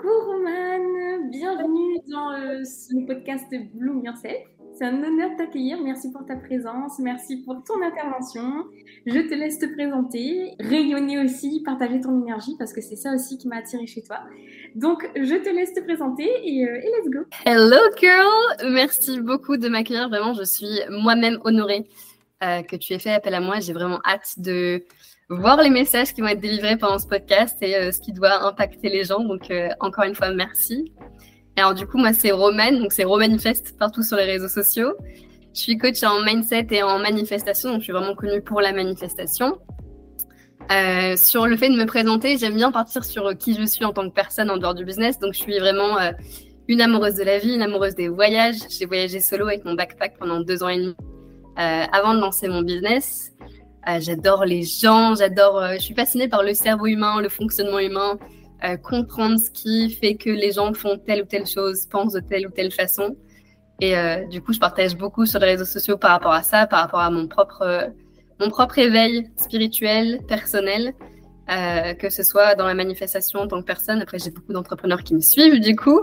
[0.00, 4.46] Coucou Romane, bienvenue dans euh, le podcast Bloom Yourself.
[4.72, 5.78] C'est un honneur de t'accueillir.
[5.82, 8.64] Merci pour ta présence, merci pour ton intervention.
[9.04, 13.36] Je te laisse te présenter, rayonner aussi, partager ton énergie parce que c'est ça aussi
[13.36, 14.20] qui m'a attiré chez toi.
[14.74, 17.20] Donc, je te laisse te présenter et, euh, et let's go.
[17.44, 20.08] Hello girl, merci beaucoup de m'accueillir.
[20.08, 21.86] Vraiment, je suis moi-même honorée
[22.42, 23.60] euh, que tu aies fait appel à moi.
[23.60, 24.82] J'ai vraiment hâte de
[25.30, 28.44] voir les messages qui vont être délivrés pendant ce podcast et euh, ce qui doit
[28.44, 29.20] impacter les gens.
[29.20, 30.92] Donc, euh, encore une fois, merci.
[31.56, 34.92] Alors, du coup, moi, c'est Romane, donc c'est Romanifest partout sur les réseaux sociaux.
[35.54, 38.72] Je suis coach en mindset et en manifestation, donc je suis vraiment connue pour la
[38.72, 39.58] manifestation.
[40.70, 43.92] Euh, sur le fait de me présenter, j'aime bien partir sur qui je suis en
[43.92, 45.18] tant que personne en dehors du business.
[45.18, 45.96] Donc, je suis vraiment
[46.68, 48.58] une amoureuse de la vie, une amoureuse des voyages.
[48.68, 50.94] J'ai voyagé solo avec mon backpack pendant deux ans et demi
[51.56, 53.32] avant de lancer mon business.
[53.88, 57.78] Euh, j'adore les gens, j'adore, euh, je suis fascinée par le cerveau humain, le fonctionnement
[57.78, 58.18] humain,
[58.62, 62.20] euh, comprendre ce qui fait que les gens font telle ou telle chose, pensent de
[62.20, 63.16] telle ou telle façon.
[63.82, 63.94] Et
[64.30, 67.00] du coup, je partage beaucoup sur les réseaux sociaux par rapport à ça, par rapport
[67.00, 67.90] à mon propre,
[68.38, 70.92] mon propre éveil spirituel, personnel,
[71.48, 74.02] que ce soit dans la manifestation en tant que personne.
[74.02, 75.98] Après, j'ai beaucoup d'entrepreneurs qui me suivent, du coup.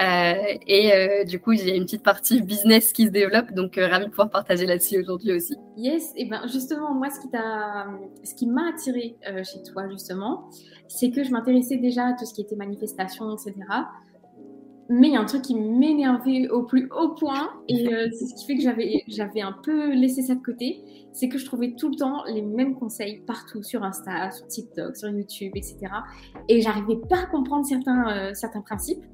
[0.00, 0.34] Euh,
[0.66, 3.78] et euh, du coup, il y a une petite partie business qui se développe, donc
[3.78, 5.56] euh, ravi de pouvoir partager là-dessus aujourd'hui aussi.
[5.76, 10.50] Yes, et ben justement, moi, ce qui m'a attiré chez toi justement,
[10.88, 13.54] c'est que je m'intéressais déjà à tout ce qui était manifestation, etc.
[14.90, 18.34] Mais il y a un truc qui m'énervait au plus haut point, et c'est ce
[18.34, 18.62] qui fait que
[19.08, 22.42] j'avais, un peu laissé ça de côté, c'est que je trouvais tout le temps les
[22.42, 25.78] mêmes conseils partout sur Insta, sur TikTok, sur YouTube, etc.
[26.48, 29.04] Et j'arrivais pas à comprendre certains principes.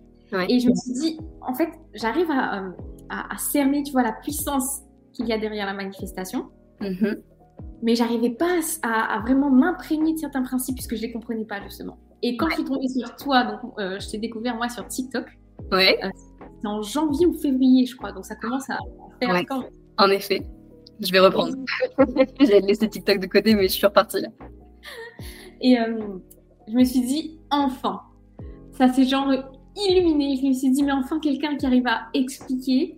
[0.49, 2.65] Et je me suis dit, en fait, j'arrive à,
[3.09, 6.51] à, cerner, tu vois, la puissance qu'il y a derrière la manifestation.
[6.81, 7.19] Mm-hmm.
[7.83, 11.61] Mais j'arrivais pas à, à vraiment m'imprégner de certains principes puisque je les comprenais pas
[11.63, 11.99] justement.
[12.23, 15.27] Et quand je suis tombée sur toi, donc euh, je t'ai découvert moi sur TikTok.
[15.73, 15.99] Ouais.
[16.05, 16.09] Euh,
[16.57, 18.13] C'était en janvier ou février, je crois.
[18.13, 18.79] Donc ça commence à
[19.21, 19.47] faire ouais.
[19.97, 20.47] En effet.
[21.01, 21.55] Je vais reprendre.
[22.41, 24.29] J'ai laissé TikTok de côté, mais je suis repartie là.
[25.63, 26.19] Et euh,
[26.69, 28.03] je me suis dit, enfin,
[28.77, 29.33] ça c'est genre
[29.77, 30.37] illuminée.
[30.37, 32.97] Je me suis dit, mais enfin, quelqu'un qui arrive à expliquer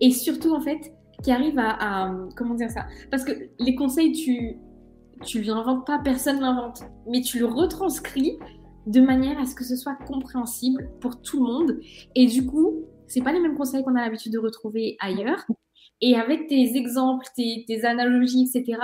[0.00, 2.86] et surtout, en fait, qui arrive à, comment dire ça?
[3.10, 4.56] Parce que les conseils, tu
[5.24, 8.38] tu l'inventes pas, personne l'invente, mais tu le retranscris
[8.86, 11.80] de manière à ce que ce soit compréhensible pour tout le monde.
[12.14, 15.44] Et du coup, c'est pas les mêmes conseils qu'on a l'habitude de retrouver ailleurs.
[16.00, 18.80] Et avec tes exemples, tes, tes, analogies, etc.,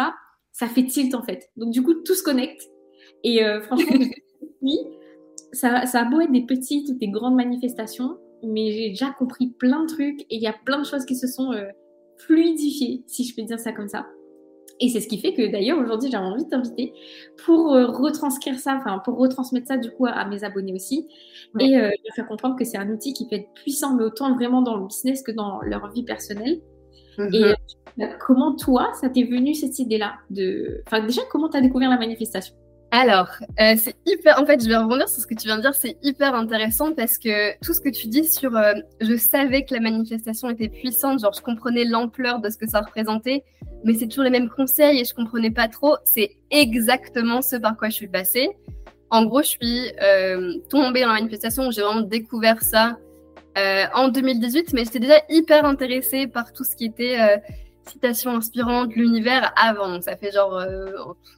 [0.52, 1.48] ça fait tilt en fait.
[1.56, 2.62] Donc du coup, tout se connecte.
[3.24, 3.96] Et euh, franchement,
[4.62, 4.78] oui,
[5.56, 9.48] ça, ça a beau être des petites ou des grandes manifestations, mais j'ai déjà compris
[9.48, 11.66] plein de trucs et il y a plein de choses qui se sont euh,
[12.18, 14.06] fluidifiées, si je peux dire ça comme ça.
[14.80, 16.92] Et c'est ce qui fait que d'ailleurs aujourd'hui j'ai envie de t'inviter
[17.44, 21.08] pour euh, retranscrire ça, enfin pour retransmettre ça du coup à, mes abonnés aussi
[21.58, 24.34] et euh, leur faire comprendre que c'est un outil qui peut être puissant mais autant
[24.34, 26.60] vraiment dans le business que dans leur vie personnelle.
[27.18, 27.56] Et mm-hmm.
[28.02, 31.98] euh, comment toi ça t'est venu cette idée-là de, enfin déjà comment t'as découvert la
[31.98, 32.54] manifestation?
[32.96, 33.28] Alors,
[33.60, 34.40] euh, c'est hyper.
[34.40, 35.74] En fait, je vais rebondir sur ce que tu viens de dire.
[35.74, 39.74] C'est hyper intéressant parce que tout ce que tu dis sur, euh, je savais que
[39.74, 43.44] la manifestation était puissante, genre je comprenais l'ampleur de ce que ça représentait,
[43.84, 45.96] mais c'est toujours les mêmes conseils et je comprenais pas trop.
[46.04, 48.48] C'est exactement ce par quoi je suis passée.
[49.10, 51.70] En gros, je suis euh, tombée dans la manifestation.
[51.70, 52.96] J'ai vraiment découvert ça
[53.94, 57.16] en 2018, mais j'étais déjà hyper intéressée par tout ce qui était
[57.88, 59.88] citations inspirantes, l'univers avant.
[59.88, 60.92] Donc ça fait genre euh,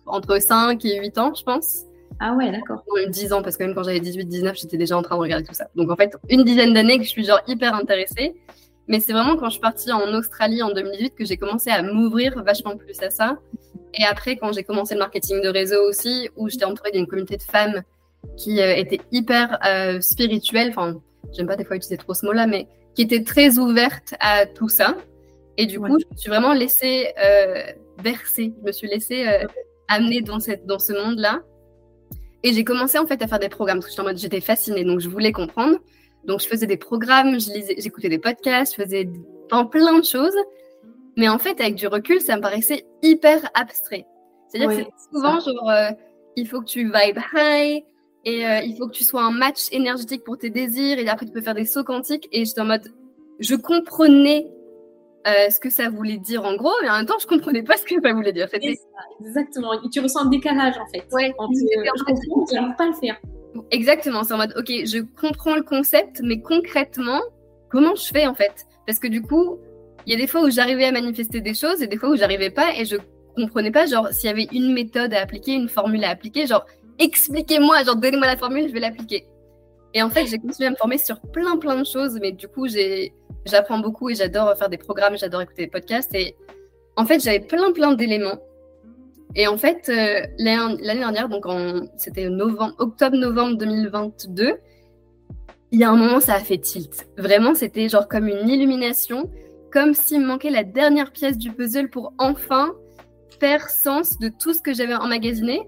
[0.06, 1.84] entre 5 et 8 ans, je pense.
[2.20, 2.82] Ah ouais, d'accord.
[3.08, 5.54] 10 ans, parce que même quand j'avais 18-19, j'étais déjà en train de regarder tout
[5.54, 5.68] ça.
[5.76, 8.34] Donc en fait, une dizaine d'années que je suis genre hyper intéressée.
[8.88, 11.82] Mais c'est vraiment quand je suis partie en Australie en 2018 que j'ai commencé à
[11.82, 13.36] m'ouvrir vachement plus à ça.
[13.94, 17.36] Et après, quand j'ai commencé le marketing de réseau aussi, où j'étais entourée d'une communauté
[17.36, 17.82] de femmes
[18.36, 21.00] qui euh, étaient hyper euh, spirituelles, enfin,
[21.36, 24.68] j'aime pas des fois utiliser trop ce mot-là, mais qui étaient très ouvertes à tout
[24.68, 24.96] ça.
[25.58, 27.64] Et du coup, je me suis vraiment laissée euh,
[28.02, 29.44] bercer, je me suis laissée euh,
[29.88, 31.42] amener dans, cette, dans ce monde-là.
[32.44, 34.40] Et j'ai commencé en fait à faire des programmes, parce que j'étais en mode, j'étais
[34.40, 35.76] fascinée, donc je voulais comprendre.
[36.24, 39.10] Donc je faisais des programmes, j'écoutais des podcasts, je faisais
[39.48, 40.36] plein, plein de choses.
[41.16, 44.06] Mais en fait, avec du recul, ça me paraissait hyper abstrait.
[44.48, 45.90] C'est-à-dire que c'est souvent genre, euh,
[46.36, 47.82] il faut que tu vibes high,
[48.24, 51.26] et euh, il faut que tu sois un match énergétique pour tes désirs, et après
[51.26, 52.28] tu peux faire des sauts quantiques.
[52.30, 52.92] Et j'étais en mode,
[53.40, 54.46] je comprenais
[55.26, 57.76] euh, ce que ça voulait dire en gros, mais en même temps, je comprenais pas
[57.76, 58.48] ce que ça voulait dire.
[59.20, 59.72] Exactement.
[59.72, 61.04] Et tu ressens un décalage en fait.
[61.12, 61.34] Ouais.
[61.38, 63.16] Entre, je comprends, tu n'arrives pas à le faire.
[63.70, 64.24] Exactement.
[64.24, 67.20] C'est en mode, ok, je comprends le concept, mais concrètement,
[67.68, 68.66] comment je fais en fait?
[68.86, 69.58] Parce que du coup,
[70.06, 72.16] il y a des fois où j'arrivais à manifester des choses et des fois où
[72.16, 72.96] j'arrivais pas et je
[73.36, 76.64] comprenais pas, genre, s'il y avait une méthode à appliquer, une formule à appliquer, genre,
[76.98, 79.26] expliquez-moi, genre, donnez-moi la formule, je vais l'appliquer.
[79.94, 82.18] Et en fait, j'ai continué à me former sur plein, plein de choses.
[82.20, 82.66] Mais du coup,
[83.44, 86.14] j'apprends beaucoup et j'adore faire des programmes, j'adore écouter des podcasts.
[86.14, 86.36] Et
[86.96, 88.38] en fait, j'avais plein, plein d'éléments.
[89.34, 91.44] Et en fait, euh, l'année dernière, donc
[91.96, 94.54] c'était octobre-novembre 2022,
[95.70, 97.08] il y a un moment, ça a fait tilt.
[97.18, 99.30] Vraiment, c'était genre comme une illumination,
[99.70, 102.74] comme s'il me manquait la dernière pièce du puzzle pour enfin
[103.38, 105.60] faire sens de tout ce que j'avais emmagasiné.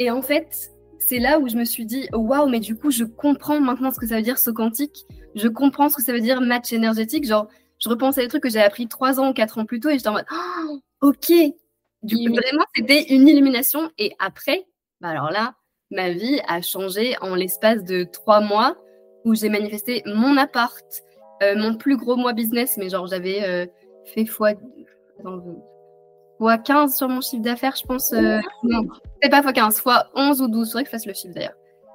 [0.00, 0.72] Et en fait,
[1.06, 4.00] c'est là où je me suis dit, waouh, mais du coup, je comprends maintenant ce
[4.00, 5.04] que ça veut dire saut quantique.
[5.34, 7.26] Je comprends ce que ça veut dire match énergétique.
[7.26, 7.48] Genre,
[7.78, 9.90] je repense à des trucs que j'ai appris trois ans ou quatre ans plus tôt
[9.90, 11.32] et j'étais en mode, oh, ok.
[12.02, 13.90] Du coup, vraiment, c'était une illumination.
[13.98, 14.66] Et après,
[15.00, 15.54] bah alors là,
[15.90, 18.76] ma vie a changé en l'espace de trois mois
[19.24, 20.84] où j'ai manifesté mon appart,
[21.42, 23.66] euh, mon plus gros mois business, mais genre j'avais euh,
[24.04, 24.52] fait fois,
[26.38, 28.12] fois 15 sur mon chiffre d'affaires, je pense.
[28.12, 28.82] Euh, non,
[29.22, 31.54] c'est pas fois 15, fois 11 ou 12, faudrait que je fasse le chiffre d'ailleurs.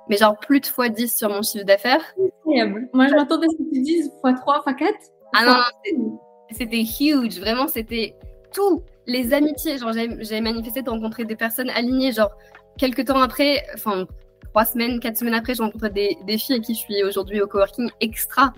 [0.09, 2.01] Mais genre plus de fois 10 sur mon chiffre d'affaires.
[2.17, 2.89] Incroyable.
[2.93, 4.93] Moi je m'attendais à ce que tu dises fois 3, fois 4.
[5.35, 6.19] Ah non,
[6.51, 8.15] c'était huge, vraiment c'était
[8.53, 8.83] tout.
[9.05, 12.31] Les amitiés, genre j'avais manifesté de rencontrer des personnes alignées, genre
[12.77, 14.05] quelques temps après, enfin
[14.49, 17.41] trois semaines, quatre semaines après, j'ai rencontré des, des, filles avec qui je suis aujourd'hui
[17.41, 18.53] au coworking extra.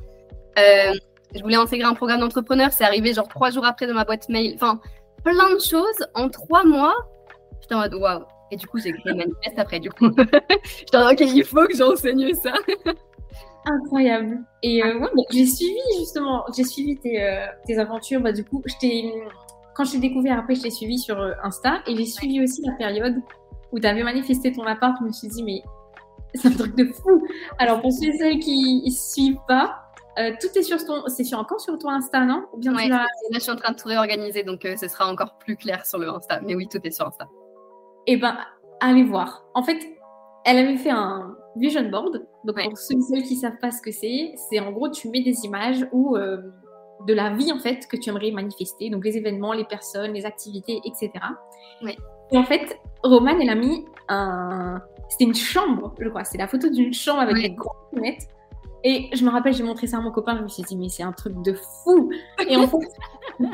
[0.57, 0.93] Euh,
[1.33, 4.29] je voulais intégrer un programme d'entrepreneur, c'est arrivé genre trois jours après dans ma boîte
[4.29, 4.53] mail.
[4.55, 4.79] Enfin,
[5.23, 6.95] plein de choses en trois mois.
[7.61, 8.23] J'étais en mode waouh.
[8.51, 10.09] Et du coup, j'ai créé manifeste après, du coup.
[10.79, 12.53] J'étais en mode, ok, il faut que j'enseigne ça.
[13.65, 14.39] Incroyable.
[14.63, 18.19] Et euh, j'ai suivi justement, j'ai suivi tes, euh, tes aventures.
[18.19, 18.61] Bah, du coup,
[19.75, 22.61] quand je t'ai découvert, après, je t'ai suivi sur euh, Insta et j'ai suivi aussi
[22.65, 23.21] la période
[23.71, 24.95] où tu avais manifesté ton appart.
[24.99, 25.61] Je me suis dit, mais
[26.33, 27.25] c'est un truc de fou.
[27.59, 29.90] Alors, pour ceux et celles qui ne suivent pas,
[30.21, 32.45] euh, tout est sur ton, c'est sur encore sur ton Insta, non?
[32.53, 35.37] Ou bien là, je suis en train de tout réorganiser, donc euh, ce sera encore
[35.37, 36.39] plus clair sur le Insta.
[36.41, 37.27] Mais oui, tout est sur Insta.
[38.07, 38.37] Eh ben,
[38.79, 39.45] allez voir.
[39.53, 39.77] En fait,
[40.45, 42.25] elle avait fait un vision board.
[42.45, 45.09] Donc, pour ceux et celles qui savent pas ce que c'est, c'est en gros, tu
[45.09, 46.37] mets des images ou euh,
[47.07, 50.25] de la vie en fait que tu aimerais manifester, donc les événements, les personnes, les
[50.25, 51.11] activités, etc.
[51.83, 51.97] Oui.
[52.31, 56.23] Et en fait, Roman, elle a mis un, c'était une chambre, je crois.
[56.23, 58.25] C'est la photo d'une chambre avec des grandes fenêtres.
[58.83, 60.35] Et je me rappelle, j'ai montré ça à mon copain.
[60.37, 62.11] Je me suis dit, mais c'est un truc de fou.
[62.47, 62.77] Et en fait,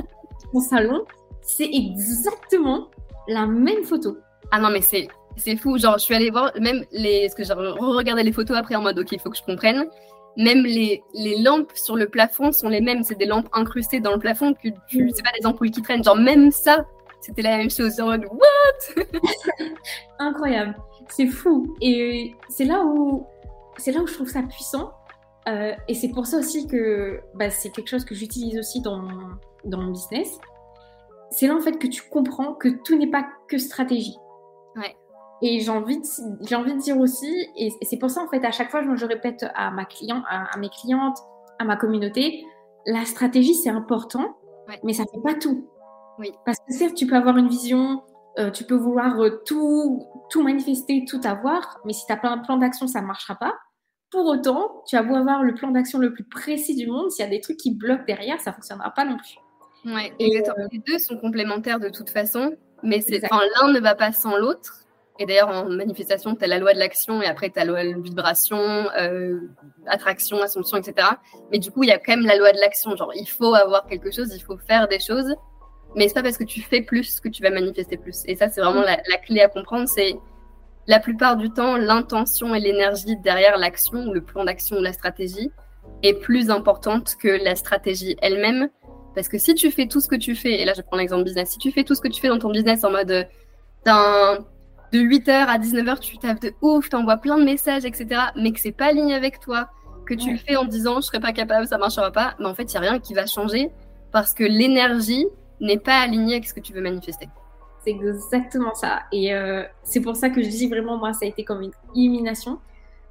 [0.53, 1.03] mon salon,
[1.41, 2.87] c'est exactement
[3.27, 4.17] la même photo.
[4.51, 5.77] Ah non, mais c'est c'est fou.
[5.77, 7.29] Genre, je suis allée voir même les.
[7.29, 9.85] ce que j'ai regardé les photos après en mode, ok, il faut que je comprenne.
[10.37, 13.03] Même les, les lampes sur le plafond sont les mêmes.
[13.03, 15.11] C'est des lampes incrustées dans le plafond que tu.
[15.13, 16.03] C'est pas des ampoules qui traînent.
[16.03, 16.85] Genre, même ça,
[17.21, 17.99] c'était la même chose.
[17.99, 19.03] En mode, what?
[20.19, 20.75] Incroyable
[21.09, 21.75] c'est fou.
[21.81, 23.25] Et c'est là où
[23.77, 24.91] c'est là où je trouve ça puissant.
[25.47, 28.97] Euh, et c'est pour ça aussi que bah, c'est quelque chose que j'utilise aussi dans
[28.97, 29.29] mon,
[29.65, 30.39] dans mon business.
[31.31, 34.17] C'est là en fait que tu comprends que tout n'est pas que stratégie.
[34.75, 34.95] Ouais.
[35.41, 36.05] Et j'ai envie, de,
[36.41, 38.95] j'ai envie de dire aussi, et c'est pour ça en fait à chaque fois je,
[38.95, 41.17] je répète à, ma client, à, mes clientes,
[41.59, 42.43] à ma communauté,
[42.85, 44.37] la stratégie c'est important,
[44.83, 45.69] mais ça fait pas tout.
[46.17, 46.31] Oui.
[46.45, 48.01] Parce que certes tu peux avoir une vision,
[48.39, 50.01] euh, tu peux vouloir euh, tout,
[50.31, 53.35] tout manifester, tout avoir, mais si tu as plein de plans d'action, ça ne marchera
[53.35, 53.53] pas.
[54.11, 57.25] Pour autant, tu as beau avoir le plan d'action le plus précis du monde, s'il
[57.25, 59.37] y a des trucs qui bloquent derrière, ça ne fonctionnera pas non plus.
[59.85, 64.11] Ouais, et euh, les deux sont complémentaires de toute façon, mais l'un ne va pas
[64.11, 64.83] sans l'autre.
[65.19, 67.71] Et d'ailleurs, en manifestation, tu as la loi de l'action et après, tu as la
[67.71, 68.87] loi de vibration,
[69.87, 71.07] attraction, assomption, etc.
[71.51, 72.95] Mais du coup, il y a quand même la loi de l'action.
[72.95, 75.35] Genre, il faut avoir quelque chose, il faut faire des choses.
[75.95, 78.23] Mais c'est pas parce que tu fais plus que tu vas manifester plus.
[78.25, 79.87] Et ça, c'est vraiment la, clé à comprendre.
[79.87, 80.15] C'est
[80.87, 85.51] la plupart du temps, l'intention et l'énergie derrière l'action, le plan d'action ou la stratégie,
[86.03, 88.69] est plus importante que la stratégie elle-même.
[89.15, 91.23] Parce que si tu fais tout ce que tu fais, et là je prends l'exemple
[91.23, 93.27] business, si tu fais tout ce que tu fais dans ton business en mode de
[94.93, 98.59] 8h à 19h, tu tapes de ouf, tu envoies plein de messages, etc., mais que
[98.59, 99.69] c'est pas aligné avec toi,
[100.05, 102.53] que tu le fais en disant je serai pas capable, ça marchera pas, mais en
[102.53, 103.71] fait, il n'y a rien qui va changer
[104.11, 105.25] parce que l'énergie
[105.59, 107.27] n'est pas aligné avec ce que tu veux manifester.
[107.87, 109.03] C'est exactement ça.
[109.13, 111.71] Et euh, c'est pour ça que je dis vraiment, moi, ça a été comme une
[111.95, 112.59] illumination.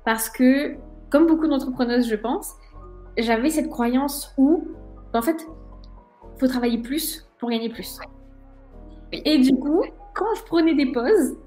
[0.05, 0.77] Parce que,
[1.09, 2.53] comme beaucoup d'entrepreneuses, je pense,
[3.17, 4.65] j'avais cette croyance où,
[5.15, 5.47] en fait,
[6.39, 7.99] faut travailler plus pour gagner plus.
[9.13, 11.39] Et du coup, quand je prenais des pauses,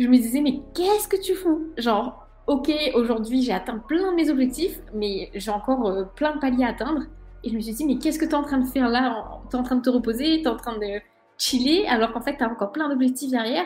[0.00, 1.68] je me disais, mais qu'est-ce que tu fous?
[1.78, 6.40] Genre, ok, aujourd'hui j'ai atteint plein de mes objectifs, mais j'ai encore euh, plein de
[6.40, 7.02] paliers à atteindre.
[7.44, 9.40] Et je me suis dit, mais qu'est-ce que tu es en train de faire là?
[9.48, 11.00] Tu es en train de te reposer, tu es en train de
[11.40, 13.64] chiller, alors qu'en fait, tu as encore plein d'objectifs derrière.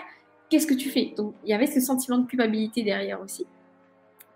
[0.49, 1.12] Qu'est-ce que tu fais?
[1.16, 3.47] Donc, il y avait ce sentiment de culpabilité derrière aussi.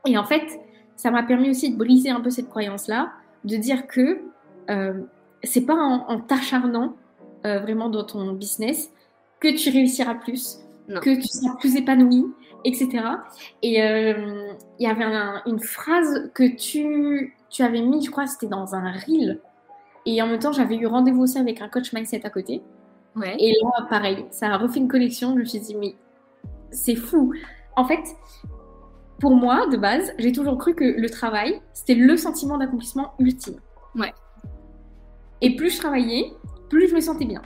[0.06, 0.58] Et en fait,
[0.96, 3.12] ça m'a permis aussi de briser un peu cette croyance-là,
[3.44, 4.20] de dire que
[4.68, 5.02] euh,
[5.44, 6.96] c'est pas en, t'acharnant
[7.46, 8.90] euh, vraiment dans ton business
[9.40, 12.26] que tu réussiras plus, que tu seras plus épanoui,
[12.64, 12.88] etc.
[13.62, 15.04] Et euh, il y avait
[15.46, 19.40] une phrase que tu, tu avais mis, je crois, c'était dans un reel.
[20.06, 22.62] Et en même temps, j'avais eu rendez-vous aussi avec un coach mindset à côté.
[23.18, 23.36] Ouais.
[23.38, 25.34] Et là, pareil, ça a refait une connexion.
[25.34, 25.94] Je me suis dit, mais
[26.70, 27.32] c'est fou.
[27.76, 28.00] En fait,
[29.20, 33.60] pour moi, de base, j'ai toujours cru que le travail, c'était le sentiment d'accomplissement ultime.
[33.94, 34.12] Ouais.
[35.40, 36.32] Et plus je travaillais,
[36.68, 37.42] plus je me sentais bien.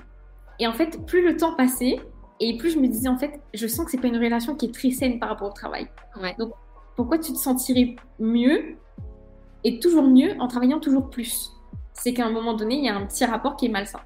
[0.58, 1.96] Et en fait, plus le temps passait,
[2.40, 4.66] et plus je me disais, en fait, je sens que c'est pas une relation qui
[4.66, 5.88] est très saine par rapport au travail.
[6.20, 6.34] Ouais.
[6.38, 6.52] Donc,
[6.96, 8.76] pourquoi tu te sentirais mieux
[9.64, 11.52] et toujours mieux en travaillant toujours plus?
[11.94, 14.00] C'est qu'à un moment donné, il y a un petit rapport qui est malsain.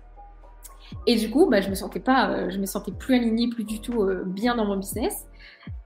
[1.07, 3.64] Et du coup, bah, je me sentais pas, euh, je me sentais plus alignée, plus
[3.64, 5.26] du tout euh, bien dans mon business.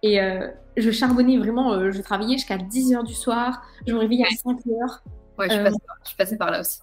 [0.02, 4.26] Et euh, je charbonnais vraiment, je travaillais jusqu'à 10 heures du soir, je me réveillais
[4.26, 5.02] à 5 heures.
[5.38, 5.72] Ouais, je par-
[6.10, 6.80] je passée par là aussi.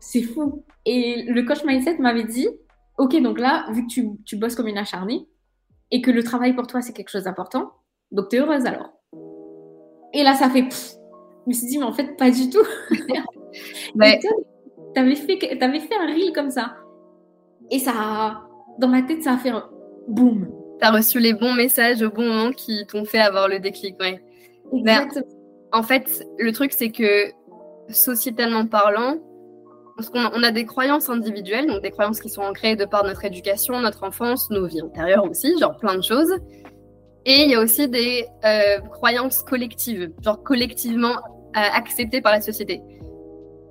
[0.00, 0.64] C'est fou.
[0.84, 2.48] Et le coach mindset m'avait dit,
[2.98, 5.26] ok, donc là, vu que tu, tu bosses comme une acharnée
[5.90, 7.72] et que le travail pour toi c'est quelque chose d'important,
[8.12, 8.90] donc t'es heureuse alors.
[10.12, 10.92] Et là, ça fait, pff.
[11.44, 12.62] je me suis dit, mais en fait, pas du tout.
[13.94, 14.18] Ouais.
[14.94, 16.74] T'avais fait, t'avais fait un reel comme ça.
[17.70, 18.42] Et ça, a-
[18.78, 19.64] dans ma tête, ça a fait un
[20.08, 20.48] boum.
[20.80, 24.20] T'as reçu les bons messages au bon moment qui t'ont fait avoir le déclic, ouais.
[24.72, 25.24] Exactement.
[25.72, 27.30] En fait, le truc, c'est que
[27.88, 29.16] sociétalement parlant,
[29.96, 32.84] parce qu'on a, on a des croyances individuelles, donc des croyances qui sont ancrées de
[32.84, 36.32] par notre éducation, notre enfance, nos vies antérieures aussi, genre plein de choses.
[37.26, 42.40] Et il y a aussi des euh, croyances collectives, genre collectivement euh, acceptées par la
[42.40, 42.82] société.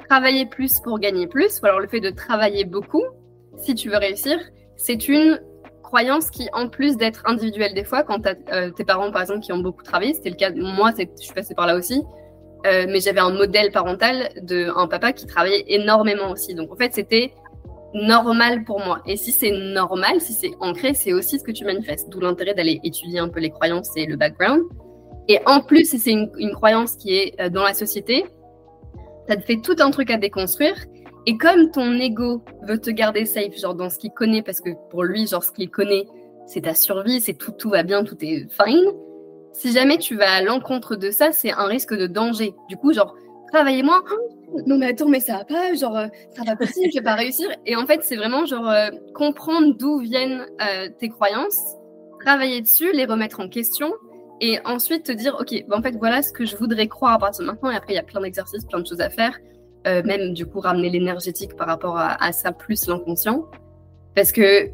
[0.09, 3.03] Travailler plus pour gagner plus, ou alors le fait de travailler beaucoup,
[3.63, 4.37] si tu veux réussir,
[4.75, 5.41] c'est une
[5.81, 9.41] croyance qui, en plus d'être individuelle des fois, quand tu as tes parents, par exemple,
[9.41, 12.01] qui ont beaucoup travaillé, c'était le cas moi, je suis passée par là aussi,
[12.65, 16.55] euh, mais j'avais un modèle parental d'un papa qui travaillait énormément aussi.
[16.55, 17.33] Donc, en fait, c'était
[17.93, 19.01] normal pour moi.
[19.05, 22.09] Et si c'est normal, si c'est ancré, c'est aussi ce que tu manifestes.
[22.09, 24.63] D'où l'intérêt d'aller étudier un peu les croyances et le background.
[25.27, 28.25] Et en plus, si c'est une, une croyance qui est euh, dans la société,
[29.27, 30.75] ça te fait tout un truc à déconstruire.
[31.25, 34.71] Et comme ton ego veut te garder safe, genre dans ce qu'il connaît, parce que
[34.89, 36.05] pour lui, genre ce qu'il connaît,
[36.47, 38.91] c'est ta survie, c'est tout, tout va bien, tout est fine.
[39.53, 42.53] Si jamais tu vas à l'encontre de ça, c'est un risque de danger.
[42.67, 43.15] Du coup, genre,
[43.51, 44.03] travailler moins.
[44.67, 47.03] Non mais attends, mais ça va pas, genre, euh, ça va pas possible, je vais
[47.03, 47.47] pas réussir.
[47.65, 51.59] Et en fait, c'est vraiment genre euh, comprendre d'où viennent euh, tes croyances,
[52.19, 53.93] travailler dessus, les remettre en question,
[54.41, 57.19] et ensuite te dire, ok, bah, en fait, voilà ce que je voudrais croire à
[57.19, 57.71] partir de maintenant.
[57.71, 59.39] Et après, il y a plein d'exercices, plein de choses à faire.
[59.85, 63.45] Euh, même du coup ramener l'énergétique par rapport à, à ça plus l'inconscient.
[64.15, 64.69] Parce que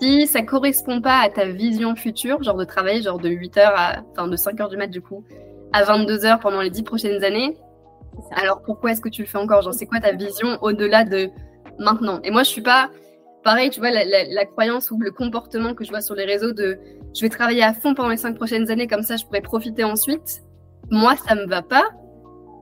[0.00, 4.02] si ça correspond pas à ta vision future genre de travailler genre de 8h à
[4.12, 5.24] enfin de 5h du mat du coup
[5.72, 7.56] à 22h pendant les 10 prochaines années
[8.34, 9.62] alors pourquoi est-ce que tu le fais encore?
[9.62, 11.28] Genre c'est quoi ta vision au-delà de
[11.78, 12.20] maintenant?
[12.22, 12.90] Et moi je suis pas
[13.42, 16.24] pareil tu vois la, la- la croyance ou le comportement que je vois sur les
[16.24, 16.78] réseaux de
[17.14, 19.84] je vais travailler à fond pendant les 5 prochaines années comme ça je pourrais profiter
[19.84, 20.42] ensuite
[20.90, 21.84] moi ça me va pas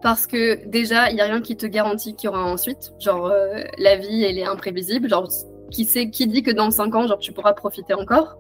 [0.03, 2.93] parce que déjà, il n'y a rien qui te garantit qu'il y aura ensuite.
[2.99, 5.09] Genre, euh, la vie, elle est imprévisible.
[5.09, 5.29] Genre,
[5.71, 8.37] qui sait, qui dit que dans 5 ans, genre, tu pourras profiter encore?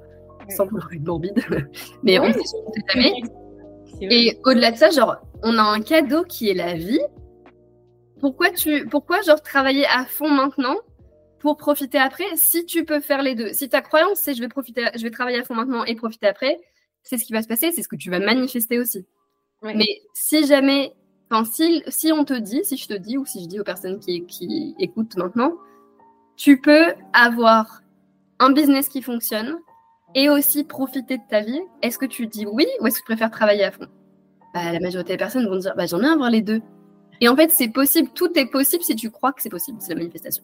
[0.49, 1.40] Sans vouloir être morbide.
[2.02, 2.57] Mais Ouais, on mais sait
[2.92, 3.12] jamais.
[4.00, 7.00] Et au-delà de ça, genre, on a un cadeau qui est la vie.
[8.21, 10.76] Pourquoi tu, pourquoi genre travailler à fond maintenant
[11.38, 12.25] pour profiter après?
[12.37, 15.11] Si tu peux faire les deux Si ta croyance c'est je vais profiter, je vais
[15.11, 16.61] travailler à fond maintenant et profiter après,
[17.02, 19.07] c'est ce qui va se passer, c'est ce que tu vas manifester aussi.
[19.62, 19.75] Ouais.
[19.75, 20.92] Mais si jamais,
[21.32, 21.50] enfin
[21.88, 24.74] si, on te dit, si je te dis ou si je dis aux personnes qui,
[24.78, 25.54] écoutent maintenant,
[26.36, 27.82] tu peux avoir
[28.38, 29.56] un business qui fonctionne
[30.14, 31.60] et aussi profiter de ta vie.
[31.80, 33.86] Est-ce que tu dis oui ou est-ce que tu préfères travailler à fond?
[34.52, 36.60] Bah, La majorité des personnes vont dire bah, j'en ai voir les deux.
[37.20, 39.94] Et en fait, c'est possible, tout est possible si tu crois que c'est possible, c'est
[39.94, 40.42] la manifestation.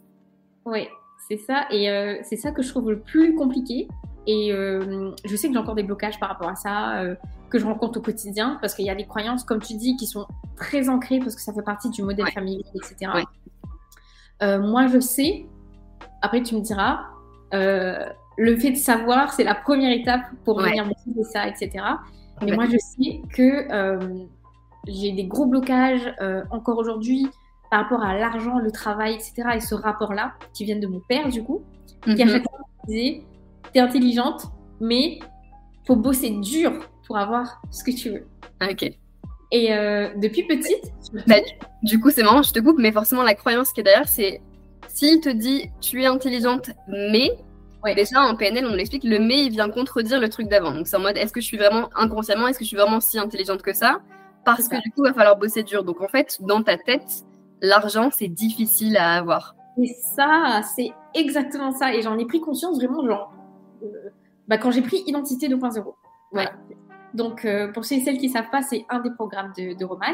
[0.65, 0.87] Oui,
[1.29, 1.67] c'est ça.
[1.71, 3.89] Et euh, c'est ça que je trouve le plus compliqué.
[4.27, 7.15] Et euh, je sais que j'ai encore des blocages par rapport à ça, euh,
[7.51, 10.07] que je rencontre au quotidien, parce qu'il y a des croyances, comme tu dis, qui
[10.07, 10.27] sont
[10.57, 12.33] très ancrées, parce que ça fait partie du modèle Ouais.
[12.33, 13.11] familial, etc.
[13.15, 13.25] Ouais.
[14.43, 15.47] Euh, moi, je sais,
[16.23, 17.01] après tu me diras,
[17.55, 18.05] euh,
[18.37, 20.69] le fait de savoir, c'est la première étape pour Ouais.
[20.71, 21.71] venir maîtriser ça, etc.
[22.43, 22.55] Mais Ouais.
[22.57, 24.25] moi, je sais que euh,
[24.87, 26.13] j'ai des gros blocages
[26.51, 27.27] encore aujourd'hui
[27.71, 29.35] par rapport à l'argent, le travail, etc.
[29.57, 31.63] Et ce rapport-là, qui viennent de mon père, du coup,
[32.05, 32.31] qui à Mhm.
[32.33, 33.23] chaque fois me disait
[33.73, 34.47] T'es intelligente,
[34.81, 35.19] mais
[35.87, 36.73] faut bosser dur
[37.09, 38.27] pour avoir ce que tu veux.
[38.63, 38.89] Ok.
[39.51, 40.93] Et euh, depuis petite,
[41.27, 41.37] Bah,
[41.83, 44.41] Du coup, c'est marrant, je te coupe, mais forcément, la croyance qui est derrière, c'est
[44.89, 47.33] s'il te dit tu es intelligente, mais.
[47.85, 47.95] Ouais.
[47.95, 50.73] Déjà, en PNL, on l'explique, le mais, il vient contredire le truc d'avant.
[50.73, 53.01] Donc, c'est en mode est-ce que je suis vraiment inconsciemment, est-ce que je suis vraiment
[53.01, 54.01] si intelligente que ça?
[54.45, 55.85] Parce que du coup, il va falloir bosser dur.
[55.85, 57.25] Donc, en fait, dans ta tête,
[57.63, 59.55] l'argent, c'est difficile à avoir.
[59.81, 61.95] Et ça, c'est exactement ça.
[61.95, 63.33] Et j'en ai pris conscience vraiment, genre,
[63.85, 63.87] euh,
[64.49, 65.95] bah, quand j'ai pris Identité 2.0.
[66.33, 66.53] Voilà.
[67.15, 69.77] Donc, euh, pour ceux et celles qui ne savent pas, c'est un des programmes de,
[69.77, 70.07] de Roman.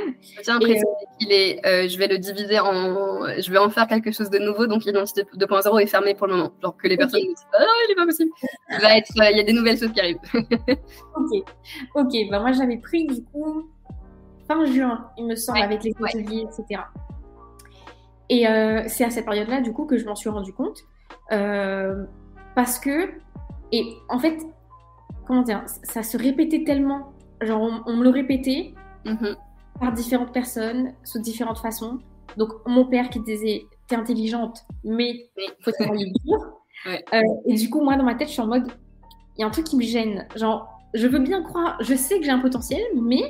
[1.18, 4.38] Qu'il est, euh, je vais le diviser en, je vais en faire quelque chose de
[4.38, 6.52] nouveau, donc l'identité 2.0 est fermée pour le moment.
[6.62, 8.30] Genre que les personnes disent, ah, il est pas possible.
[8.70, 10.18] Il va être, euh, y a des nouvelles choses qui arrivent.
[11.16, 11.44] Ok,
[11.94, 12.12] ok.
[12.30, 13.68] Bah moi j'avais pris du coup
[14.48, 16.08] fin juin, il me semble, Ouais, avec les ouais.
[16.10, 16.82] ateliers, etc.
[18.28, 20.78] Et euh, c'est à cette période-là du coup que je m'en suis rendu compte
[21.32, 22.04] euh,
[22.54, 23.10] parce que
[23.72, 24.38] et en fait
[25.26, 27.12] comment dire, ça se répétait tellement.
[27.42, 29.36] Genre on, on me le répétait Mhm.
[29.80, 31.98] par différentes personnes sous différentes façons.
[32.38, 35.28] Donc mon père qui disait t'es intelligente mais
[35.62, 36.38] faut travailler dur.
[36.86, 37.02] Ouais.
[37.14, 38.66] Euh, et du coup moi dans ma tête je suis en mode
[39.36, 40.26] il y a un truc qui me gêne.
[40.36, 43.22] Genre je veux bien croire, je sais que j'ai un potentiel mais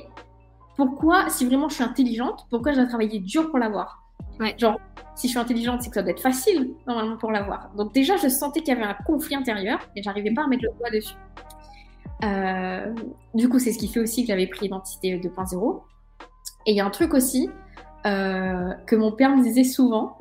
[0.77, 4.03] pourquoi si vraiment je suis intelligente, pourquoi je dois travailler dur pour l'avoir?
[4.41, 4.55] Ouais.
[4.59, 4.79] Genre
[5.15, 7.71] si je suis intelligente c'est que ça doit être facile normalement pour l'avoir.
[7.77, 10.65] Donc déjà je sentais qu'il y avait un conflit intérieur et j'arrivais pas à mettre
[10.65, 11.15] le doigt dessus.
[12.23, 12.95] Euh,
[13.35, 15.83] du coup, c'est ce qui fait aussi que j'avais pris Identité 2.0.
[16.67, 17.51] Et il y a un truc aussi
[18.07, 20.19] euh, que mon père me disait souvent.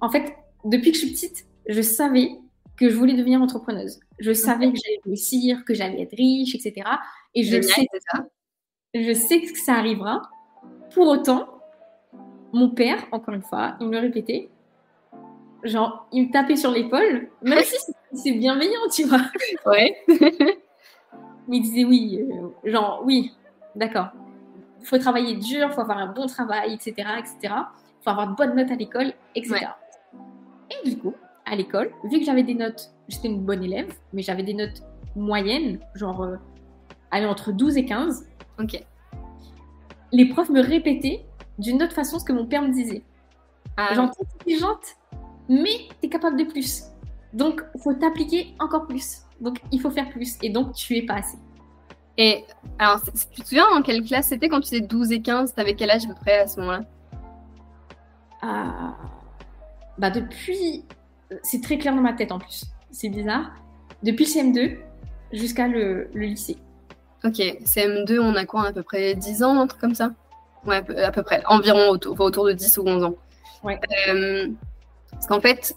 [0.00, 2.30] En fait, depuis que je suis petite, je savais
[2.76, 4.00] que je voulais devenir entrepreneuse.
[4.18, 6.88] Je savais que j'allais réussir, que j'allais être riche, etc.
[7.34, 8.24] Et je sais, ça.
[8.94, 10.22] je sais que ça arrivera.
[10.94, 11.46] Pour autant,
[12.52, 14.48] mon père, encore une fois, il me le répétait.
[15.62, 17.76] Genre, il me tapait sur l'épaule, même si
[18.14, 19.20] c'est bienveillant, tu vois.
[19.66, 19.94] Ouais.
[21.50, 23.32] Mais il disait oui, euh, genre oui,
[23.74, 24.08] d'accord.
[24.80, 27.36] Il faut travailler dur, il faut avoir un bon travail, etc., etc.
[27.42, 29.66] Il faut avoir de bonnes notes à l'école, etc.
[30.70, 31.12] Et du coup,
[31.44, 34.82] à l'école, vu que j'avais des notes, j'étais une bonne élève, mais j'avais des notes
[35.16, 36.36] moyennes, genre euh,
[37.10, 38.28] aller entre 12 et 15,
[38.60, 38.82] Ok.
[40.12, 41.24] les profs me répétaient
[41.58, 43.02] d'une autre façon ce que mon père me disait.
[43.76, 44.96] Ah, Genre, t'es intelligente,
[45.48, 46.84] mais t'es capable de plus.
[47.32, 49.22] Donc, faut t'appliquer encore plus.
[49.40, 50.36] Donc, il faut faire plus.
[50.42, 51.38] Et donc, tu es pas assez.
[52.18, 52.44] Et
[52.78, 55.74] alors, tu te souviens en quelle classe c'était quand tu étais 12 et 15 T'avais
[55.74, 56.80] quel âge à peu près à ce moment-là?
[58.42, 58.96] Ah,
[59.98, 60.84] bah depuis,
[61.42, 62.64] c'est très clair dans ma tête en plus.
[62.90, 63.52] C'est bizarre.
[64.02, 64.76] Depuis le CM2
[65.32, 66.56] jusqu'à le, le lycée.
[67.24, 70.10] Ok, CM2, on a quoi À peu près 10 ans, un truc comme ça?
[70.66, 71.42] Ouais, à peu- à peu près.
[71.46, 73.14] Environ autour, autour de 10 ou 11 ans.
[73.62, 73.78] Ouais.
[74.08, 74.48] Euh,
[75.10, 75.74] parce qu'en fait,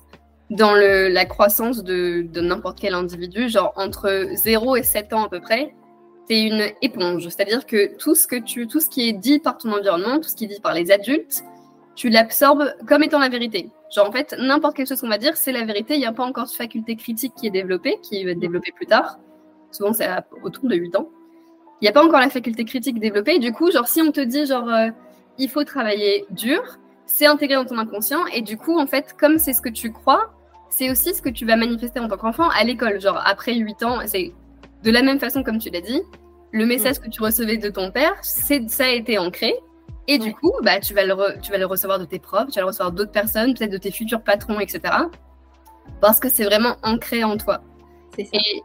[0.50, 5.30] dans la croissance de, de n'importe quel individu, genre entre 0 et 7 ans à
[5.30, 5.74] peu près,
[6.28, 7.24] t'es une éponge.
[7.24, 10.30] C'est-à-dire que tout ce, que tu, tout ce qui est dit par ton environnement, tout
[10.30, 11.44] ce qui est dit par les adultes,
[11.96, 13.70] tu l'absorbes comme étant la vérité.
[13.94, 15.94] Genre, en fait, n'importe quelle chose qu'on va dire, c'est la vérité.
[15.94, 18.72] Il n'y a pas encore de faculté critique qui est développée, qui va être développée
[18.76, 19.20] plus tard.
[19.72, 20.08] Souvent, c'est
[20.44, 21.10] autour de 8 ans.
[21.82, 23.40] Il n'y a pas encore la faculté critique développée.
[23.40, 24.90] Du coup, genre, si on te dit, genre, euh,
[25.38, 28.26] il faut travailler dur, c'est intégré dans ton inconscient.
[28.28, 30.34] Et du coup, en fait, comme c'est ce que tu crois,
[30.70, 33.00] c'est aussi ce que tu vas manifester en tant qu'enfant à l'école.
[33.00, 34.34] Genre, après 8 ans, c'est
[34.84, 36.02] de la même façon comme tu l'as dit.
[36.52, 39.54] Le message que tu recevais de ton père, c'est, ça a été ancré.
[40.08, 40.34] Et du Ouais.
[40.34, 42.62] coup, bah, tu, vas le re- tu vas le recevoir de tes profs, tu vas
[42.62, 44.82] le recevoir d'autres personnes, peut-être de tes futurs patrons, etc.
[46.02, 47.62] Parce que c'est vraiment ancré en toi.
[48.16, 48.32] C'est ça.
[48.34, 48.62] Et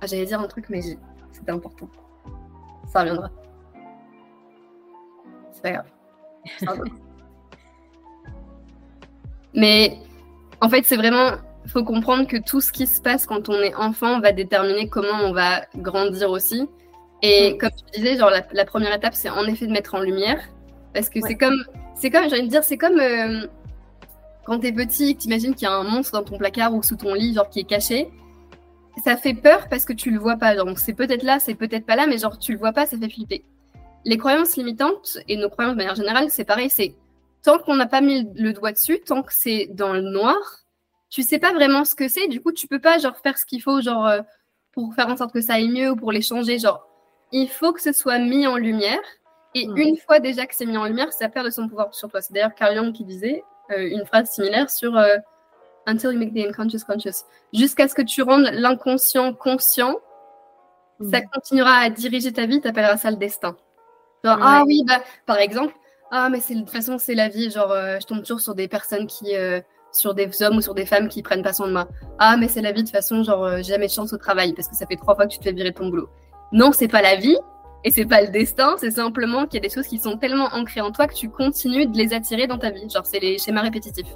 [0.00, 0.80] ah, j'allais dire un truc, mais
[1.32, 1.88] c'était important.
[2.88, 3.30] Ça reviendra.
[5.52, 5.86] C'est pas grave.
[9.54, 9.98] Mais
[10.60, 11.32] en fait, c'est vraiment.
[11.68, 15.22] Faut comprendre que tout ce qui se passe quand on est enfant va déterminer comment
[15.24, 16.66] on va grandir aussi.
[17.22, 17.58] Et Mm.
[17.58, 20.40] comme tu disais, genre la, la première étape, c'est en effet de mettre en lumière.
[20.92, 21.28] Parce que Ouais.
[21.28, 21.62] c'est comme.
[21.94, 22.98] C'est comme, j'ai envie de dire, c'est comme.
[22.98, 23.46] euh,
[24.44, 27.14] quand t'es petit, t'imagines qu'il y a un monstre dans ton placard ou sous ton
[27.14, 28.10] lit, genre qui est caché,
[29.04, 30.56] ça fait peur parce que tu le vois pas.
[30.56, 32.98] Donc c'est peut-être là, c'est peut-être pas là, mais genre tu le vois pas, ça
[32.98, 33.44] fait flipper.
[34.04, 36.70] Les croyances limitantes et nos croyances de manière générale, c'est pareil.
[36.70, 36.96] C'est
[37.42, 40.36] tant qu'on n'a pas mis le doigt dessus, tant que c'est dans le noir,
[41.10, 42.28] tu sais pas vraiment ce que c'est.
[42.28, 44.20] Du coup, tu peux pas genre faire ce qu'il faut, genre euh,
[44.72, 46.58] pour faire en sorte que ça aille mieux ou pour les changer.
[46.58, 46.86] Genre,
[47.32, 49.00] il faut que ce soit mis en lumière.
[49.54, 49.76] Et Mm.
[49.76, 52.22] une fois déjà que c'est mis en lumière, ça perd de son pouvoir sur toi.
[52.22, 55.16] C'est d'ailleurs Carl Jung qui disait euh, une phrase similaire sur euh,
[55.86, 57.24] Until you make the unconscious conscious.
[57.52, 59.96] Jusqu'à ce que tu rendes l'inconscient conscient,
[61.10, 63.56] ça continuera à diriger ta vie, t'appelleras ça le destin.
[64.24, 65.74] Genre, ah oui, bah, par exemple,
[66.14, 67.50] ah, mais c'est, de toute façon, c'est la vie.
[67.50, 69.60] Genre, euh, je tombe toujours sur des personnes qui, euh,
[69.92, 71.88] sur des hommes ou sur des femmes qui prennent pas soin de moi.
[72.18, 74.18] Ah, mais c'est la vie, de toute façon, genre, euh, j'ai jamais de chance au
[74.18, 76.10] travail parce que ça fait trois fois que tu te fais virer de ton boulot.
[76.52, 77.38] Non, c'est pas la vie
[77.84, 80.48] et c'est pas le destin, c'est simplement qu'il y a des choses qui sont tellement
[80.52, 82.88] ancrées en toi que tu continues de les attirer dans ta vie.
[82.90, 84.14] Genre, c'est les schémas répétitifs.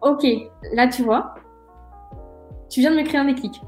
[0.00, 0.26] Ok,
[0.74, 1.34] là tu vois,
[2.68, 3.62] tu viens de me créer un déclic.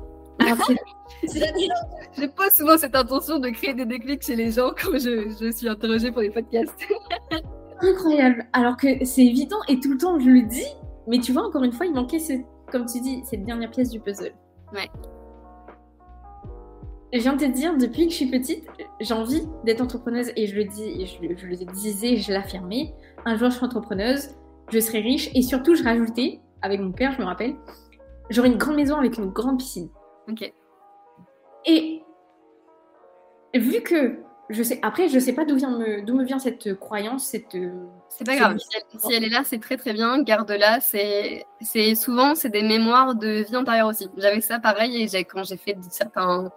[2.16, 5.50] J'ai pas souvent cette intention de créer des déclics chez les gens quand je, je
[5.50, 6.74] suis interrogée pour les podcasts.
[7.80, 8.46] incroyable.
[8.52, 10.66] Alors que c'est évident et tout le temps je le dis,
[11.06, 12.32] mais tu vois, encore une fois, il manquait, ce,
[12.70, 14.32] comme tu dis, cette dernière pièce du puzzle.
[14.72, 14.90] Ouais.
[17.12, 18.66] je viens de te dire, depuis que je suis petite,
[19.00, 22.94] j'ai envie d'être entrepreneuse et je le dis, je, je le disais, je l'affirmais.
[23.24, 24.30] Un jour, je serai entrepreneuse,
[24.70, 27.54] je serai riche et surtout, je rajoutais, avec mon père, je me rappelle,
[28.30, 29.90] j'aurai une grande maison avec une grande piscine.
[30.28, 30.52] Ok.
[31.66, 32.03] Et
[33.55, 34.18] vu que
[34.50, 37.57] je sais, après, je sais pas d'où vient me, d'où me vient cette croyance, cette.
[38.11, 38.59] C'est pas grave.
[38.59, 40.22] Si elle, est là, c'est très très bien.
[40.22, 40.81] Garde-la.
[40.81, 44.09] C'est, c'est souvent, c'est des mémoires de vie antérieure aussi.
[44.18, 46.53] J'avais ça pareil et j'ai, quand j'ai fait certains,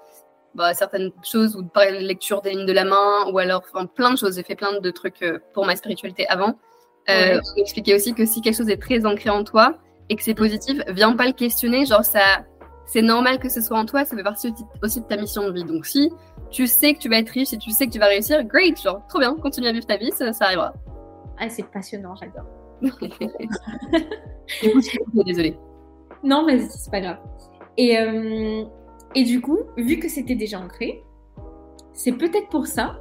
[0.54, 4.12] bah, certaines choses ou par lecture des lignes de la main ou alors enfin, plein
[4.12, 4.36] de choses.
[4.36, 6.60] J'ai fait plein de trucs euh, pour ma spiritualité avant.
[7.10, 9.78] Euh, On expliquait aussi que si quelque chose est très ancré en toi
[10.10, 11.86] et que c'est positif, viens pas le questionner.
[11.86, 12.44] Genre ça,
[12.88, 14.06] c'est normal que ce soit en toi.
[14.06, 15.66] Ça fait partie aussi de ta mission de vie.
[15.66, 16.12] Donc si
[16.50, 18.82] tu sais que tu vas être riche et tu sais que tu vas réussir, great,
[18.82, 20.74] genre trop bien, continue à vivre ta vie, ça, arrivera.
[21.38, 22.46] Ah, c'est passionnant, j'adore.
[22.82, 23.00] du
[24.72, 25.58] coup, je désolée.
[26.24, 27.18] Non, mais c'est pas grave.
[27.76, 28.64] Et, euh,
[29.14, 31.04] et du coup, vu que c'était déjà ancré,
[31.94, 33.00] c'est peut-être pour ça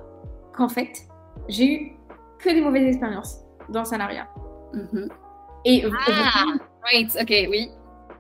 [0.55, 1.07] qu'en fait,
[1.49, 1.93] j'ai eu
[2.39, 4.29] que des mauvaises expériences dans le salariat.
[4.75, 5.09] Mm-hmm.
[5.65, 6.45] Et ah,
[6.83, 7.71] right, ok, oui.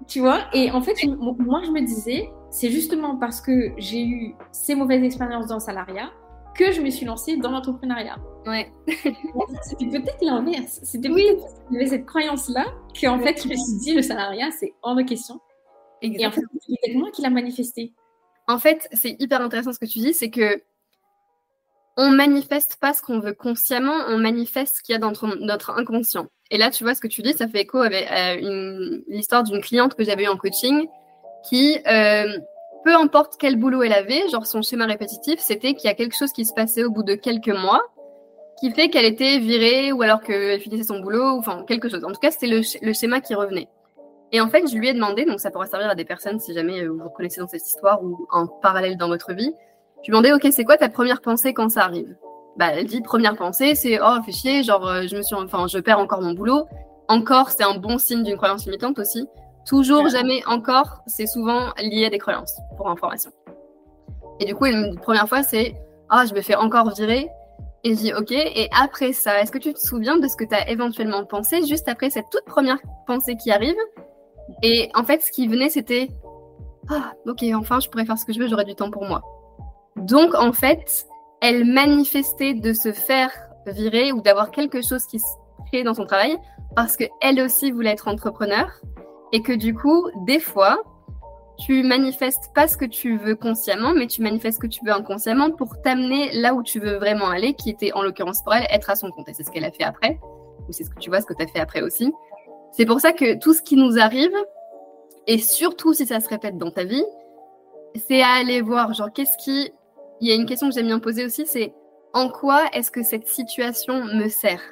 [0.09, 4.35] Tu vois, et en fait, moi, je me disais, c'est justement parce que j'ai eu
[4.53, 6.13] ces mauvaises expériences dans le salariat
[6.57, 8.17] que je me suis lancée dans l'entrepreneuriat.
[8.47, 8.73] Ouais.
[9.63, 10.81] C'était peut-être l'inverse.
[10.83, 11.25] C'était oui.
[11.71, 12.65] peut-être cette croyance-là
[13.01, 15.41] qu'en fait, je me suis dit, le salariat, c'est hors de question.
[16.01, 16.23] Exactement.
[16.23, 17.93] Et en fait, c'est peut-être moi qui l'a manifesté.
[18.49, 20.63] En fait, c'est hyper intéressant ce que tu dis, c'est que
[21.97, 25.71] on manifeste pas ce qu'on veut consciemment, on manifeste ce qu'il y a dans notre
[25.71, 26.27] inconscient.
[26.51, 29.61] Et là, tu vois, ce que tu dis, ça fait écho avec euh, l'histoire d'une
[29.61, 30.87] cliente que j'avais eu en coaching
[31.49, 32.39] qui, euh,
[32.85, 36.17] peu importe quel boulot elle avait, genre son schéma répétitif, c'était qu'il y a quelque
[36.17, 37.83] chose qui se passait au bout de quelques mois
[38.59, 42.05] qui fait qu'elle était virée ou alors qu'elle finissait son boulot, ou enfin quelque chose.
[42.05, 43.69] En tout cas, c'était le, le, schéma qui revenait.
[44.33, 46.55] Et en fait, je lui ai demandé, donc ça pourrait servir à des personnes si
[46.55, 49.53] jamais euh, vous vous reconnaissez dans cette histoire ou en parallèle dans votre vie.
[50.07, 52.15] Je lui ai demandé, ok, c'est quoi ta première pensée quand ça arrive?
[52.57, 55.67] Bah, elle dit première pensée, c'est oh fais chier, genre euh, je me suis, enfin
[55.67, 56.69] je perds encore mon boulot.
[57.09, 59.27] Encore, c'est un bon signe d'une croyance limitante aussi.
[59.67, 63.33] Toujours, jamais, encore, c'est souvent lié à des croyances, pour information.
[64.39, 65.75] Et du coup, une première fois, c'est
[66.09, 67.29] Ah, je me fais encore virer.
[67.83, 68.31] Et je dis Ok.
[68.31, 71.67] Et après ça, est-ce que tu te souviens de ce que tu as éventuellement pensé
[71.67, 73.75] juste après cette toute première pensée qui arrive?
[74.63, 76.11] Et en fait, ce qui venait, c'était
[76.89, 79.21] Ah, ok, enfin, je pourrais faire ce que je veux, j'aurai du temps pour moi.
[79.97, 81.07] Donc, en fait,
[81.41, 83.31] elle manifestait de se faire
[83.67, 85.27] virer ou d'avoir quelque chose qui se
[85.71, 86.37] crée dans son travail
[86.75, 88.71] parce qu'elle aussi voulait être entrepreneur
[89.33, 90.79] et que du coup, des fois,
[91.59, 94.93] tu manifestes pas ce que tu veux consciemment, mais tu manifestes ce que tu veux
[94.93, 98.67] inconsciemment pour t'amener là où tu veux vraiment aller, qui était en l'occurrence pour elle
[98.71, 99.29] être à son compte.
[99.29, 100.21] Et c'est ce qu'elle a fait après,
[100.69, 102.13] ou c'est ce que tu vois, ce que tu as fait après aussi.
[102.73, 104.35] C'est pour ça que tout ce qui nous arrive,
[105.27, 107.05] et surtout si ça se répète dans ta vie,
[108.07, 109.73] c'est à aller voir, genre, qu'est-ce qui.
[110.21, 111.73] Il y a une question que j'aime bien poser aussi, c'est
[112.15, 114.63] en quoi est-ce que cette situation me sert?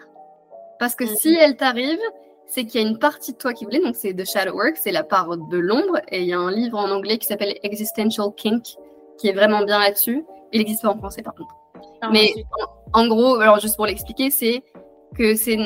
[0.79, 2.01] Parce que si elle t'arrive,
[2.47, 4.77] c'est qu'il y a une partie de toi qui voulait, donc c'est The Shadow Work,
[4.77, 7.59] c'est la part de l'ombre, et il y a un livre en anglais qui s'appelle
[7.63, 8.77] Existential Kink,
[9.19, 10.25] qui est vraiment bien là-dessus.
[10.53, 11.55] Il n'existe pas en français par contre.
[12.01, 12.33] Ah, Mais
[12.93, 14.63] en, gros, alors juste pour l'expliquer, c'est
[15.17, 15.59] que c'est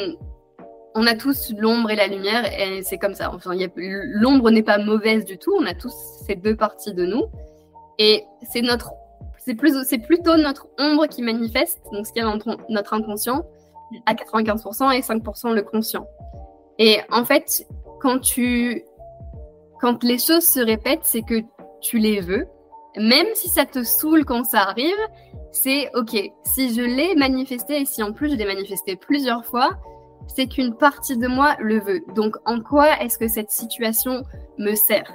[0.95, 3.33] on a tous l'ombre et la lumière, et c'est comme ça.
[3.33, 5.55] Enfin, l'ombre n'est pas mauvaise du tout.
[5.55, 5.93] On a tous
[6.27, 7.27] ces deux parties de nous,
[7.99, 8.93] et c'est notre,
[9.85, 13.45] c'est plutôt notre ombre qui manifeste, donc ce qui est dans notre inconscient,
[14.07, 16.07] à 95% et 5% le conscient.
[16.79, 17.67] Et en fait,
[18.01, 18.21] quand
[20.03, 21.43] les choses se répètent, c'est que
[21.81, 22.47] tu les veux.
[22.97, 24.97] Même si ça te saoule quand ça arrive,
[25.53, 26.17] c'est ok.
[26.45, 29.71] Si je l'ai manifesté et si en plus je l'ai manifesté plusieurs fois,
[30.27, 32.01] c'est qu'une partie de moi le veut.
[32.15, 34.23] Donc en quoi est-ce que cette situation
[34.59, 35.13] me sert?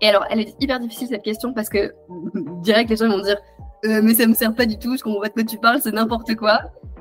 [0.00, 1.94] Et alors, elle est hyper difficile cette question parce que
[2.62, 3.38] direct les gens vont dire
[3.84, 5.80] euh, mais ça me sert pas du tout, je comprends pas de quoi tu parles,
[5.82, 6.60] c'est n'importe quoi.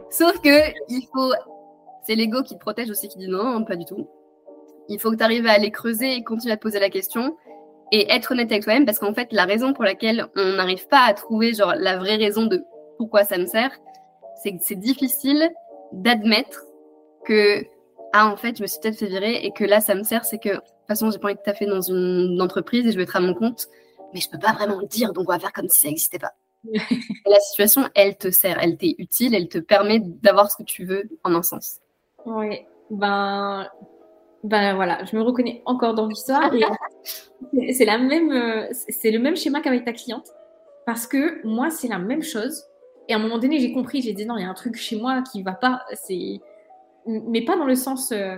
[0.09, 1.31] Sauf que il faut
[2.05, 4.07] c'est l'ego qui te protège aussi, qui dit non, pas du tout.
[4.89, 7.35] Il faut que tu arrives à aller creuser et continuer à te poser la question
[7.91, 11.01] et être honnête avec toi-même parce qu'en fait, la raison pour laquelle on n'arrive pas
[11.05, 12.63] à trouver genre la vraie raison de
[12.97, 13.71] pourquoi ça me sert,
[14.43, 15.49] c'est que c'est difficile
[15.91, 16.63] d'admettre
[17.25, 17.65] que
[18.13, 20.25] ah en fait je me suis peut-être fait virer et que là ça me sert
[20.25, 22.97] c'est que de toute façon j'ai pas envie de taffer dans une entreprise et je
[22.97, 23.67] vais être à mon compte
[24.13, 26.19] mais je peux pas vraiment le dire donc on va faire comme si ça n'existait
[26.19, 26.33] pas
[27.25, 30.85] la situation elle te sert elle t'est utile elle te permet d'avoir ce que tu
[30.85, 31.79] veux en un sens
[32.25, 33.67] oui, ben,
[34.43, 36.51] ben voilà, je me reconnais encore dans l'histoire.
[37.71, 40.27] c'est la même, euh, c'est le même schéma qu'avec ta cliente,
[40.85, 42.63] parce que moi c'est la même chose.
[43.07, 44.75] Et à un moment donné, j'ai compris, j'ai dit non, il y a un truc
[44.75, 45.83] chez moi qui va pas.
[45.93, 46.41] C'est,
[47.05, 48.11] mais pas dans le sens.
[48.11, 48.37] Euh,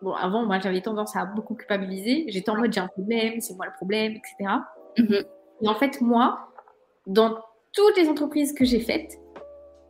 [0.00, 2.24] bon, avant, moi, j'avais tendance à beaucoup culpabiliser.
[2.28, 4.50] J'étais en mode j'ai un problème, c'est moi le problème, etc.
[4.96, 5.24] Mm-hmm.
[5.60, 6.48] Et en fait, moi,
[7.06, 7.38] dans
[7.72, 9.18] toutes les entreprises que j'ai faites,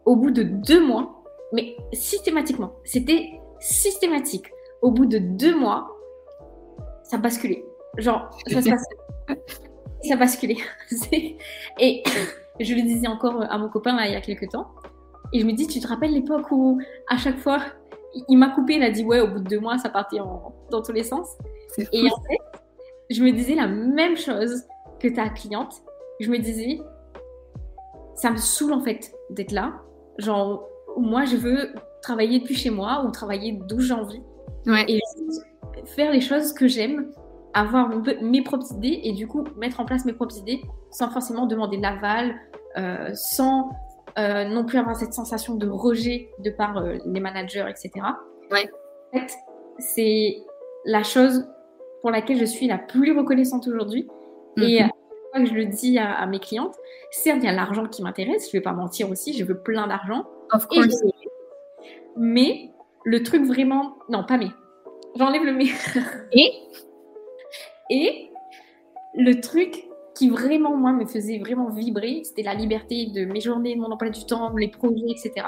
[0.05, 4.47] au bout de deux mois, mais systématiquement, c'était systématique.
[4.83, 5.89] Au bout de deux mois,
[7.03, 7.65] ça basculait.
[7.97, 8.85] Genre, ça se passe.
[10.03, 10.57] ça basculait.
[11.79, 12.03] et
[12.61, 14.69] je le disais encore à mon copain là, il y a quelques temps.
[15.33, 17.61] Et je me dis, tu te rappelles l'époque où à chaque fois,
[18.29, 20.19] il m'a coupé, il a dit ouais, au bout de deux mois, ça partait
[20.71, 21.37] dans tous les sens.
[21.93, 22.39] Et en fait,
[23.11, 24.65] je me disais la même chose
[25.01, 25.83] que ta cliente.
[26.21, 26.81] Je me disais,
[28.19, 29.75] ça me saoule en fait d'être là.
[30.19, 34.23] Genre, moi, je veux travailler depuis chez moi ou travailler d'où j'ai envie.
[34.67, 35.01] Et
[35.87, 37.11] faire les choses que j'aime,
[37.55, 41.47] avoir mes propres idées et du coup mettre en place mes propres idées sans forcément
[41.47, 42.35] demander l'aval,
[42.77, 43.71] euh, sans
[44.19, 47.91] euh, non plus avoir cette sensation de rejet de par euh, les managers, etc.
[48.51, 48.69] Ouais.
[49.13, 49.33] En fait,
[49.79, 50.37] c'est
[50.85, 51.49] la chose
[52.03, 54.09] pour laquelle je suis la plus reconnaissante aujourd'hui.
[54.61, 54.83] Et
[55.35, 55.45] mhm.
[55.45, 56.77] que je le dis à, mes clientes,
[57.11, 59.87] certes, il y a l'argent qui m'intéresse, je vais pas mentir aussi, je veux plein
[59.87, 60.25] d'argent.
[62.17, 62.71] Mais
[63.05, 63.97] le truc vraiment.
[64.09, 64.49] Non, pas mais.
[65.17, 65.67] J'enlève le mais.
[66.33, 66.53] Et?
[67.91, 68.31] Et
[69.15, 73.77] le truc qui vraiment, moi, me faisait vraiment vibrer, c'était la liberté de mes journées,
[73.77, 75.47] de mon emploi du temps, les projets, etc.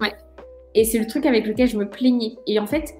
[0.00, 0.12] Ouais.
[0.74, 2.36] Et c'est le truc avec lequel je me plaignais.
[2.46, 2.94] Et en fait,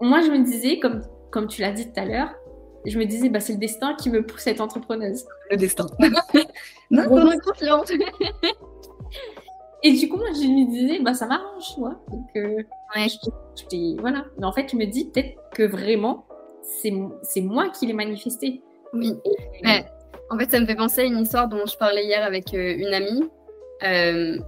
[0.00, 2.34] moi, je me disais, comme, comme tu l'as dit tout à l'heure,
[2.86, 5.24] je me disais, bah, c'est le destin qui me pousse à être entrepreneuse.
[5.50, 5.86] Le destin.
[6.90, 7.92] non, bon, confiante.
[9.84, 12.00] Et du coup, moi, je me disais, bah, ça m'arrange, moi.
[12.10, 12.62] Donc, euh,
[12.96, 13.08] ouais.
[13.08, 14.24] je, voilà.
[14.38, 16.26] Mais en fait, je me dis peut-être que vraiment,
[16.62, 18.62] c'est moi qui l'ai manifesté.
[18.92, 19.14] Oui.
[20.30, 22.74] en fait, ça me fait penser à une histoire dont je parlais hier avec euh,
[22.76, 23.24] une amie.
[23.82, 24.38] Euh,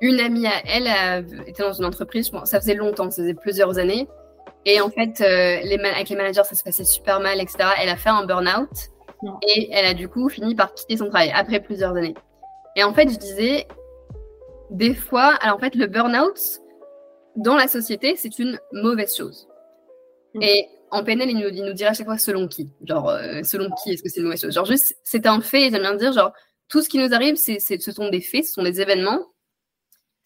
[0.00, 4.08] une amie à elle était dans une entreprise, ça faisait longtemps, ça faisait plusieurs années.
[4.64, 7.70] Et en fait, les avec les managers, ça se passait super mal, etc.
[7.80, 8.68] Elle a fait un burn-out
[9.42, 12.14] et elle a du coup fini par quitter son travail après plusieurs années.
[12.76, 13.66] Et en fait, je disais,
[14.70, 16.60] des fois, alors en fait, le burn-out
[17.36, 19.48] dans la société, c'est une mauvaise chose.
[20.34, 20.42] Mm.
[20.42, 22.70] Et en PNL, il nous, il nous dirait à chaque fois selon qui?
[22.84, 24.54] Genre, euh, selon qui est-ce que c'est une mauvaise chose?
[24.54, 26.32] Genre, juste, c'est un fait, j'aime bien dire, genre,
[26.68, 29.26] tout ce qui nous arrive, c'est, ce sont des faits, ce sont des événements.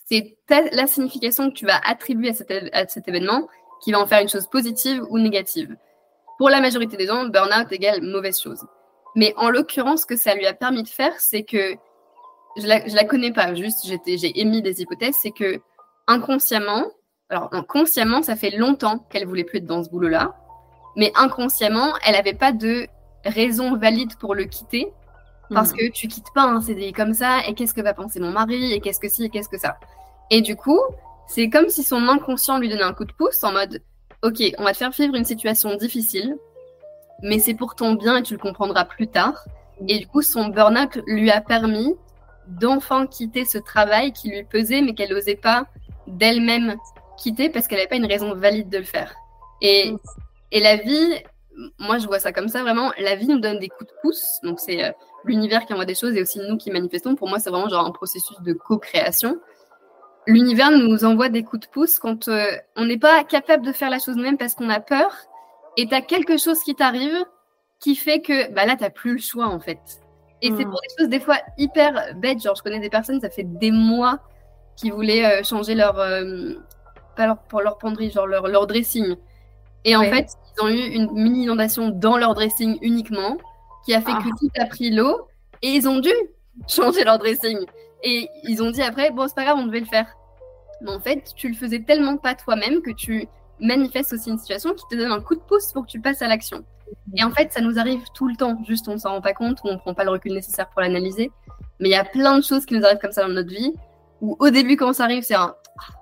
[0.09, 3.49] C'est la signification que tu vas attribuer à cet, à cet événement
[3.81, 5.77] qui va en faire une chose positive ou négative.
[6.39, 8.65] Pour la majorité des gens, burn-out égale mauvaise chose.
[9.15, 11.77] Mais en l'occurrence, ce que ça lui a permis de faire, c'est que
[12.57, 15.61] je la, je la connais pas, juste j'ai émis des hypothèses, c'est que
[16.07, 16.87] inconsciemment,
[17.29, 20.35] alors inconsciemment, ça fait longtemps qu'elle voulait plus être dans ce boulot-là,
[20.97, 22.87] mais inconsciemment, elle n'avait pas de
[23.25, 24.93] raison valide pour le quitter,
[25.51, 25.79] parce mhm.
[25.79, 28.73] que tu quittes pas un CDI comme ça, et qu'est-ce que va penser mon mari,
[28.73, 29.79] et qu'est-ce que si, et qu'est-ce que ça.
[30.31, 30.81] Et du coup,
[31.29, 33.83] c'est comme si son inconscient lui donnait un coup de pouce en mode,
[34.23, 36.37] ok, on va te faire vivre une situation difficile,
[37.23, 39.45] mais c'est pour ton bien et tu le comprendras plus tard.
[39.89, 41.95] Et du coup, son burn-out lui a permis
[42.47, 45.67] d'enfin quitter ce travail qui lui pesait, mais qu'elle n'osait pas
[46.07, 46.77] d'elle-même
[47.19, 49.15] quitter parce qu'elle n'avait pas une raison valide de le faire.
[49.63, 49.93] Et,
[50.53, 51.15] et la vie,
[51.79, 54.39] moi je vois ça comme ça vraiment, la vie nous donne des coups de pouce,
[54.43, 54.93] donc c'est euh,
[55.25, 57.17] l'univers qui envoie des choses et aussi nous qui manifestons.
[57.17, 59.39] Pour moi, c'est vraiment genre un processus de co-création.
[60.27, 63.91] L'univers nous envoie des coups de pouce quand euh, on n'est pas capable de faire
[63.91, 65.15] la chose nous-mêmes parce qu'on a peur
[65.77, 67.25] et tu as quelque chose qui t'arrive
[67.81, 69.79] qui fait que bah là, tu n'as plus le choix en fait.
[70.43, 70.71] Et c'est hmm.
[70.71, 72.43] pour des choses des fois hyper bêtes.
[72.43, 74.21] Genre, je connais des personnes, ça fait des mois
[74.77, 76.55] qui voulaient euh, changer leur, euh,
[77.17, 79.17] pas leur, pour leur penderie, genre leur, leur dressing.
[79.85, 83.39] Et en fait, ils ont eu une mini inondation dans leur dressing uniquement,
[83.85, 84.37] qui a fait que ah.
[84.39, 85.29] tout a pris l'eau,
[85.63, 86.11] et ils ont dû
[86.69, 87.59] changer leur dressing.
[88.03, 90.07] Et ils ont dit après, bon, c'est pas grave, on devait le faire.
[90.83, 93.27] Mais en fait, tu le faisais tellement pas toi-même que tu
[93.61, 96.23] manifestes aussi une situation qui te donne un coup de pouce pour que tu passes
[96.23, 96.65] à l'action.
[97.17, 99.61] Et en fait, ça nous arrive tout le temps, juste on s'en rend pas compte,
[99.65, 101.31] ou on prend pas le recul nécessaire pour l'analyser.
[101.81, 103.73] Mais il y a plein de choses qui nous arrivent comme ça dans notre vie,
[104.21, 105.95] où au début, quand ça arrive, c'est un ah,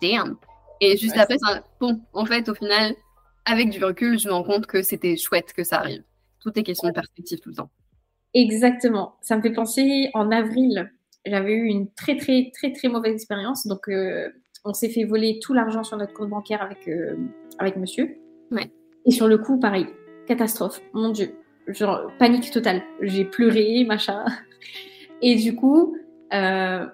[0.00, 0.36] damn.
[0.80, 2.00] Et juste après, c'est un bon.
[2.12, 2.94] En fait, au final,
[3.44, 6.02] avec du recul, je me rends compte que c'était chouette que ça arrive.
[6.40, 7.70] Tout est question de perspective tout le temps.
[8.34, 9.16] Exactement.
[9.20, 10.90] Ça me fait penser en avril,
[11.26, 13.66] j'avais eu une très très très très mauvaise expérience.
[13.66, 14.28] Donc, euh,
[14.64, 17.16] on s'est fait voler tout l'argent sur notre compte bancaire avec euh,
[17.58, 18.16] avec monsieur.
[18.50, 18.70] Ouais.
[19.06, 19.86] Et sur le coup, pareil,
[20.26, 21.34] catastrophe, mon Dieu.
[21.68, 22.82] Genre, panique totale.
[23.00, 24.24] J'ai pleuré, machin.
[25.22, 25.96] Et du coup,
[26.34, 26.86] euh,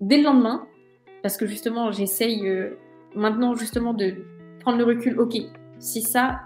[0.00, 0.66] dès le lendemain,
[1.22, 2.50] parce que justement, j'essaye
[3.14, 4.14] maintenant justement de
[4.60, 5.18] prendre le recul.
[5.20, 5.36] Ok,
[5.78, 6.40] si ça,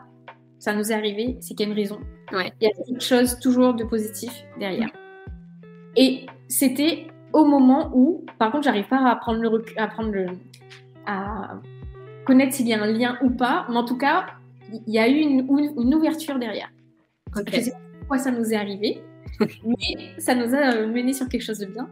[0.58, 2.00] ça nous est arrivé, c'est qu'il y a une raison.
[2.32, 2.52] Ouais.
[2.60, 4.90] Il y a quelque chose toujours de positif derrière.
[5.96, 10.10] Et c'était au moment où, par contre, j'arrive pas à prendre le recul, à prendre
[10.10, 10.26] le,
[11.06, 11.60] à
[12.24, 14.26] connaître s'il y a un lien ou pas, mais en tout cas,
[14.72, 15.46] il y a eu une,
[15.78, 16.70] une ouverture derrière.
[17.36, 19.02] Je sais pas pourquoi ça nous est arrivé,
[19.64, 21.88] Mais ça nous a mené sur quelque chose de bien.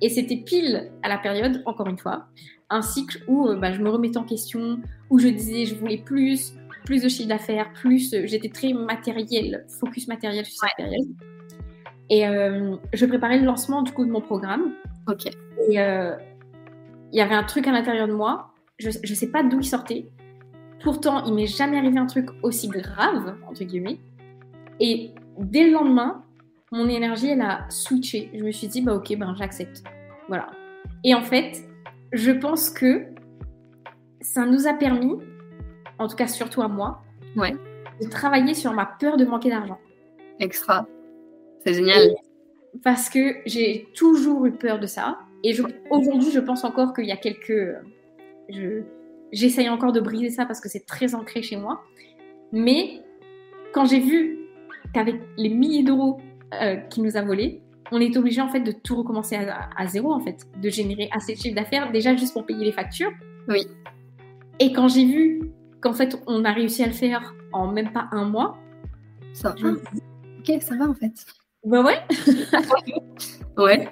[0.00, 2.26] Et c'était pile à la période, encore une fois,
[2.70, 4.80] un cycle où bah, je me remettais en question,
[5.10, 6.54] où je disais je voulais plus,
[6.84, 8.14] plus de chiffre d'affaires, plus.
[8.24, 11.06] J'étais très matériel, focus matériel sur cette période.
[12.10, 14.72] Et euh, je préparais le lancement du coup de mon programme.
[15.08, 15.26] Ok.
[15.26, 16.14] Et euh,
[17.12, 18.52] il y avait un truc à l'intérieur de moi.
[18.78, 20.08] Je ne sais pas d'où il sortait.
[20.82, 23.98] Pourtant, il m'est jamais arrivé un truc aussi grave, entre guillemets.
[24.78, 26.22] Et dès le lendemain,
[26.70, 28.30] mon énergie, elle a switché.
[28.34, 29.82] Je me suis dit, bah ok, ben j'accepte.
[30.28, 30.48] Voilà.
[31.04, 31.62] Et en fait,
[32.12, 33.06] je pense que
[34.20, 35.14] ça nous a permis,
[35.98, 37.02] en tout cas surtout à moi,
[37.36, 37.56] ouais.
[38.00, 39.78] de travailler sur ma peur de manquer d'argent.
[40.38, 40.86] Extra.
[41.66, 42.14] C'est génial.
[42.84, 45.18] parce que j'ai toujours eu peur de ça.
[45.42, 45.56] Et
[45.90, 47.74] aujourd'hui, je pense encore qu'il y a quelques.
[49.32, 51.82] J'essaye encore de briser ça parce que c'est très ancré chez moi.
[52.52, 53.02] Mais
[53.72, 54.38] quand j'ai vu
[54.94, 56.20] qu'avec les milliers d'euros
[56.54, 60.12] euh, qu'il nous a volés, on est obligé en fait de tout recommencer à, zéro
[60.12, 63.10] en fait, de générer assez de chiffre d'affaires déjà juste pour payer les factures.
[63.48, 63.66] Oui.
[64.60, 65.50] Et quand j'ai vu
[65.80, 68.56] qu'en fait on a réussi à le faire en même pas un mois,
[69.32, 69.70] ça va.
[69.70, 71.12] Ok, ça va en fait.
[71.66, 71.98] Bah ouais.
[73.58, 73.88] ouais.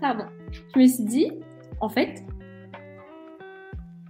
[0.00, 0.26] Pardon.
[0.52, 1.32] Je me suis dit,
[1.80, 2.22] en fait,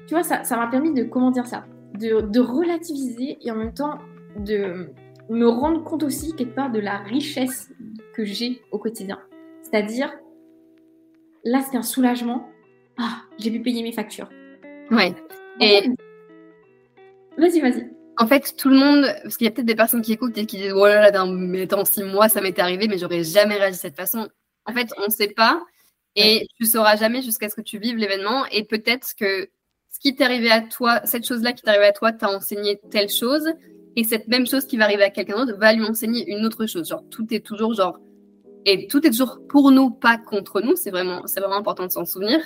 [0.06, 1.64] tu vois, ça, ça m'a permis de, comment dire ça,
[1.98, 3.98] de, de, relativiser et en même temps
[4.36, 4.90] de
[5.30, 7.72] me rendre compte aussi quelque part de la richesse
[8.14, 9.20] que j'ai au quotidien.
[9.62, 10.12] C'est-à-dire,
[11.44, 12.46] là, c'est un soulagement.
[12.98, 14.28] Ah, j'ai pu payer mes factures.
[14.90, 15.14] Ouais.
[15.60, 15.88] Et.
[17.38, 20.12] Vas-y, vas-y en fait, tout le monde, parce qu'il y a peut-être des personnes qui
[20.12, 22.98] écoutent et qui disent Oh là là, mais dans six mois, ça m'était arrivé, mais
[22.98, 24.28] j'aurais jamais réagi de cette façon.
[24.66, 25.60] En fait, on ne sait pas
[26.16, 28.46] et tu sauras jamais jusqu'à ce que tu vives l'événement.
[28.52, 29.48] Et peut-être que
[29.90, 32.80] ce qui t'est arrivé à toi, cette chose-là qui t'est arrivée à toi, t'a enseigné
[32.90, 33.48] telle chose.
[33.96, 36.66] Et cette même chose qui va arriver à quelqu'un d'autre va lui enseigner une autre
[36.66, 36.88] chose.
[36.88, 37.98] Genre, tout est toujours genre.
[38.64, 40.76] Et tout est toujours pour nous, pas contre nous.
[40.76, 42.40] C'est vraiment, c'est vraiment important de s'en souvenir.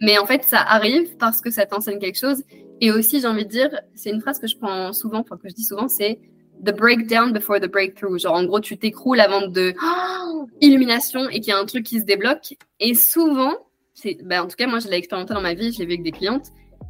[0.00, 2.42] Mais en fait, ça arrive parce que ça t'enseigne quelque chose.
[2.82, 5.48] Et aussi, j'ai envie de dire, c'est une phrase que je prends souvent, enfin que
[5.48, 6.18] je dis souvent, c'est
[6.64, 8.18] the breakdown before the breakthrough.
[8.18, 11.86] Genre, en gros, tu t'écroules avant de oh, illumination et qu'il y a un truc
[11.86, 12.56] qui se débloque.
[12.80, 13.54] Et souvent,
[13.94, 15.92] c'est, ben, en tout cas, moi, je l'ai expérimenté dans ma vie, je l'ai vu
[15.92, 16.46] avec des clientes,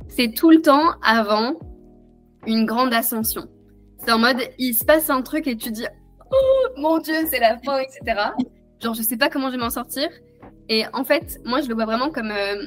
[0.08, 1.58] c'est tout le temps avant
[2.46, 3.46] une grande ascension.
[3.98, 5.84] C'est en mode, il se passe un truc et tu dis,
[6.30, 8.30] oh mon Dieu, c'est la fin, etc.
[8.80, 10.08] Genre, je sais pas comment je vais m'en sortir.
[10.70, 12.66] Et en fait, moi, je le vois vraiment comme euh,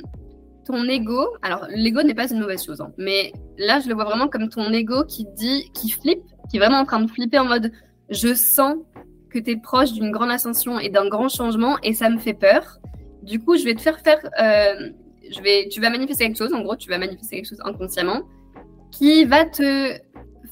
[0.66, 4.06] ton ego, alors l'ego n'est pas une mauvaise chose, hein, mais là je le vois
[4.06, 7.40] vraiment comme ton ego qui dit, qui flippe, qui est vraiment en train de flipper
[7.40, 7.72] en mode
[8.10, 8.76] je sens
[9.30, 12.34] que tu es proche d'une grande ascension et d'un grand changement et ça me fait
[12.34, 12.80] peur.
[13.24, 14.92] Du coup, je vais te faire faire, euh,
[15.30, 18.22] je vais, tu vas manifester quelque chose, en gros, tu vas manifester quelque chose inconsciemment
[18.92, 20.00] qui va te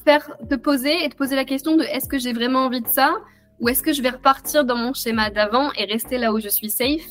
[0.04, 2.88] faire te poser et te poser la question de est-ce que j'ai vraiment envie de
[2.88, 3.14] ça
[3.60, 6.48] ou est-ce que je vais repartir dans mon schéma d'avant et rester là où je
[6.48, 7.06] suis safe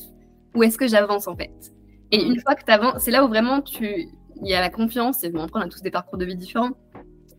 [0.54, 1.73] ou est-ce que j'avance en fait?
[2.14, 4.08] Et une fois que tu avances, c'est là où vraiment tu...
[4.42, 5.24] il y a la confiance.
[5.24, 6.72] Et bon, après, on a tous des parcours de vie différents.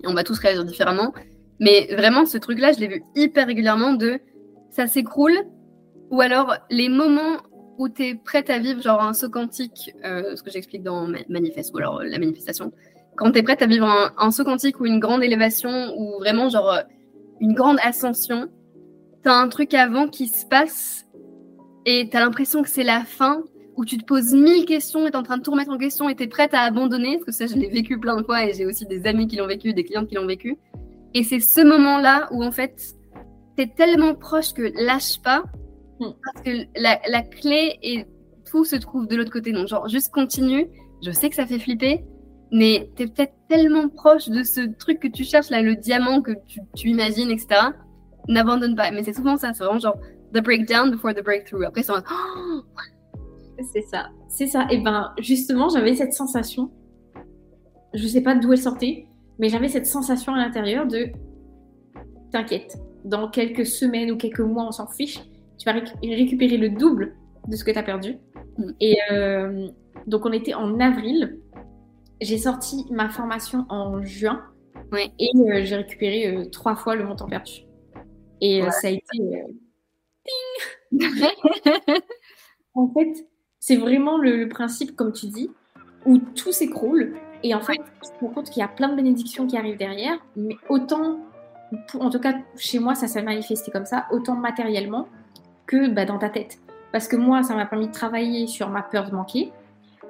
[0.03, 1.13] Et on va tous réagir différemment.
[1.59, 4.19] Mais vraiment, ce truc-là, je l'ai vu hyper régulièrement de
[4.69, 5.38] ça s'écroule.
[6.11, 7.38] Ou alors, les moments
[7.77, 11.07] où tu es prête à vivre, genre un saut quantique, euh, ce que j'explique dans
[11.29, 12.71] Manifeste, ou alors la manifestation.
[13.17, 16.49] Quand tu es prête à vivre un, saut quantique ou une grande élévation, ou vraiment
[16.49, 16.79] genre
[17.39, 18.49] une grande ascension,
[19.23, 21.05] tu as un truc avant qui se passe
[21.85, 23.43] et tu as l'impression que c'est la fin,
[23.77, 26.09] où tu te poses mille questions tu es en train de tout remettre en question
[26.09, 28.45] et tu es prête à abandonner, parce que ça, je l'ai vécu plein de fois
[28.45, 30.57] et j'ai aussi des amis qui l'ont vécu, des clients qui l'ont vécu.
[31.13, 32.95] Et c'est ce moment-là où en fait,
[33.57, 35.43] tu es tellement proche que lâche pas,
[35.99, 36.11] hmm.
[36.23, 38.05] parce que la, la, clé et
[38.49, 39.51] tout se trouve de l'autre côté.
[39.51, 40.67] Donc, genre, juste continue.
[41.03, 42.03] Je sais que ça fait flipper,
[42.51, 46.21] mais tu es peut-être tellement proche de ce truc que tu cherches, là, le diamant
[46.21, 47.47] que tu, tu imagines, etc.
[48.27, 48.91] N'abandonne pas.
[48.91, 49.97] Mais c'est souvent ça, c'est vraiment genre
[50.33, 51.63] the breakdown before the breakthrough.
[51.63, 52.61] Après, c'est oh,
[53.63, 54.67] c'est ça, c'est ça.
[54.69, 56.71] Et ben justement, j'avais cette sensation,
[57.93, 59.07] je sais pas d'où elle sortait,
[59.39, 61.09] mais j'avais cette sensation à l'intérieur de
[62.31, 65.19] t'inquiète, dans quelques semaines ou quelques mois, on s'en fiche,
[65.57, 65.73] tu vas
[66.03, 67.15] récupérer le double
[67.47, 68.17] de ce que tu as perdu.
[68.57, 68.71] Mm.
[68.82, 69.67] Et euh,
[70.07, 71.39] donc on était en avril,
[72.21, 74.43] j'ai sorti ma formation en juin
[75.19, 77.61] et euh, j'ai récupéré euh, trois fois le montant perdu.
[78.41, 79.43] Et ça a été...
[82.73, 83.27] en fait,
[83.68, 85.49] c'est vraiment le, principe, comme tu dis,
[86.05, 87.16] où tout s'écroule.
[87.41, 89.80] Et en fait, tu te rends compte qu'il y a plein de bénédictions qui arrivent
[89.80, 91.22] derrière, mais autant,
[91.99, 95.07] en tout cas chez moi, ça s'est manifesté comme ça, autant matériellement
[95.66, 96.59] que bah, dans ta tête.
[96.91, 99.51] Parce que moi, ça m'a permis de travailler sur ma peur de manquer.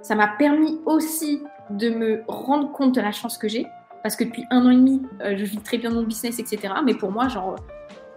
[0.02, 3.68] Ça m'a permis aussi de me rendre compte de la chance que j'ai.
[4.04, 6.74] Parce que depuis un an et demi, euh, je vis très bien mon business, etc.
[6.84, 7.56] Mais pour moi, genre,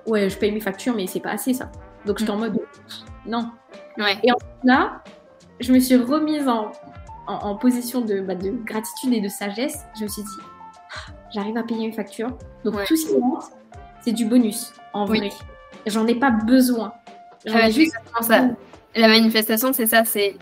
[0.05, 1.71] ouais, je paye mes factures, mais c'est pas assez ça.
[2.07, 2.59] Donc j'étais en mode,
[3.25, 3.53] non.
[3.99, 4.19] Ouais.
[4.25, 5.03] Et en là,
[5.61, 6.73] je me suis remise en,
[7.27, 9.79] en, en position de, bah, de gratitude et de sagesse.
[9.99, 12.37] Je me suis dit, ah, j'arrive à payer mes factures.
[12.65, 12.85] Donc Ouais.
[12.87, 13.43] tout ce qui manque,
[14.03, 15.19] c'est du bonus, en Oui.
[15.19, 15.31] vrai.
[15.87, 16.93] J'en ai pas besoin.
[17.47, 18.49] J'en ai exactement ça.
[18.97, 20.37] La manifestation, c'est ça, c'est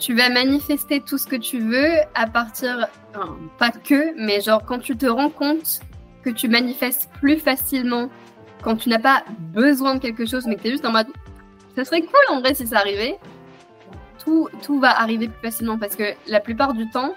[0.00, 4.64] tu vas manifester tout ce que tu veux à partir, enfin, pas que, mais genre
[4.64, 5.80] quand tu te rends compte
[6.24, 8.08] que tu manifestes plus facilement
[8.62, 11.06] quand tu n'as pas besoin de quelque chose, mais que tu es juste en mode,
[11.76, 13.18] ça serait cool en vrai si ça arrivait,
[14.24, 17.14] tout, tout va arriver plus facilement parce que la plupart du temps,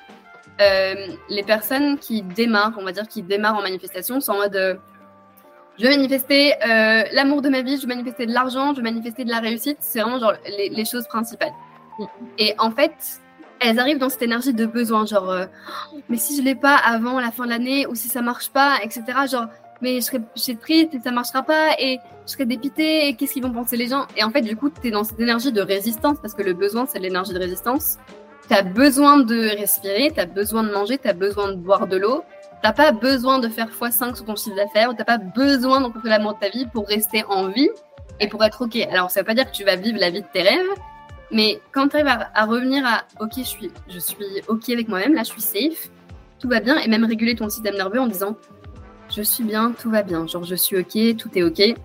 [0.62, 0.96] euh,
[1.30, 4.56] les personnes qui démarrent, on va dire, qui démarrent en manifestation sont en mode...
[4.56, 4.76] euh,
[5.78, 8.84] je veux manifester euh, l'amour de ma vie, je veux manifester de l'argent, je veux
[8.84, 9.78] manifester de la réussite.
[9.82, 11.54] C'est vraiment genre les, les choses principales.
[12.00, 12.06] Mm.
[12.40, 13.22] Et en fait,
[13.60, 15.32] elles arrivent dans cette énergie de besoin, genre,
[15.94, 18.50] Oh, mais si je l'ai pas avant la fin de l'année, ou si ça marche
[18.50, 19.04] pas, etc.
[19.32, 19.46] Genre,
[19.82, 23.16] mais je serais, je serais triste et ça marchera pas, et je serais dépitée, et
[23.16, 25.20] qu'est-ce qu'ils vont penser les gens Et en fait, du coup, tu es dans cette
[25.20, 27.98] énergie de résistance, parce que le besoin, c'est l'énergie de résistance.
[28.48, 31.88] Tu as besoin de respirer, tu as besoin de manger, tu as besoin de boire
[31.88, 32.24] de l'eau.
[32.62, 36.10] T'as pas besoin de faire x5 sur ton chiffre d'affaires, t'as pas besoin de rencontrer
[36.10, 37.70] l'amour de ta vie pour rester en vie
[38.20, 38.76] et pour être ok.
[38.92, 40.66] Alors ça veut pas dire que tu vas vivre la vie de tes rêves,
[41.32, 44.18] mais quand tu arrives à, à revenir à ok, je suis, je suis
[44.48, 45.92] ok avec moi-même, là je suis safe,
[46.40, 48.36] tout va bien, et même réguler ton système nerveux en disant
[49.16, 51.76] je suis bien, tout va bien, genre je suis ok, tout est ok,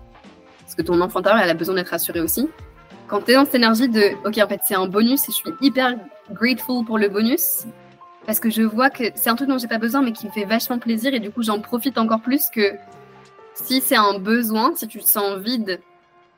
[0.63, 2.49] parce que ton enfant intérieur elle a besoin d'être rassuré aussi.
[3.07, 5.37] Quand tu es dans cette énergie de ok, en fait c'est un bonus et je
[5.37, 5.95] suis hyper
[6.31, 7.65] grateful pour le bonus,
[8.25, 10.31] parce que je vois que c'est un truc dont j'ai pas besoin mais qui me
[10.31, 12.73] fait vachement plaisir et du coup j'en profite encore plus que
[13.53, 15.79] si c'est un besoin, si tu te sens vide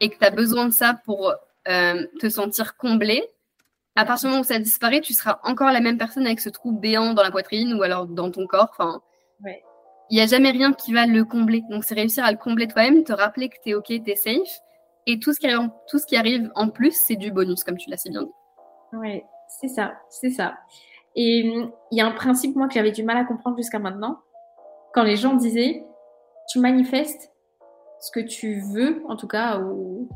[0.01, 1.33] et que tu as besoin de ça pour
[1.67, 3.23] euh, te sentir comblé,
[3.95, 6.49] à partir du moment où ça disparaît, tu seras encore la même personne avec ce
[6.49, 8.69] trou béant dans la poitrine ou alors dans ton corps.
[8.71, 9.01] Enfin,
[9.43, 9.61] Ouais.
[10.09, 11.63] Il n'y a jamais rien qui va le combler.
[11.69, 14.15] Donc c'est réussir à le combler toi-même, te rappeler que tu es ok, tu es
[14.15, 14.61] safe.
[15.07, 17.63] Et tout ce, qui arrive en, tout ce qui arrive en plus, c'est du bonus,
[17.63, 18.97] comme tu l'as si bien dit.
[18.97, 20.55] Ouais, c'est ça, c'est ça.
[21.15, 23.79] Et hum, il y a un principe, moi, que j'avais du mal à comprendre jusqu'à
[23.79, 24.19] maintenant.
[24.93, 25.85] Quand les gens disaient,
[26.49, 27.31] tu manifestes
[27.99, 30.09] ce que tu veux, en tout cas, ou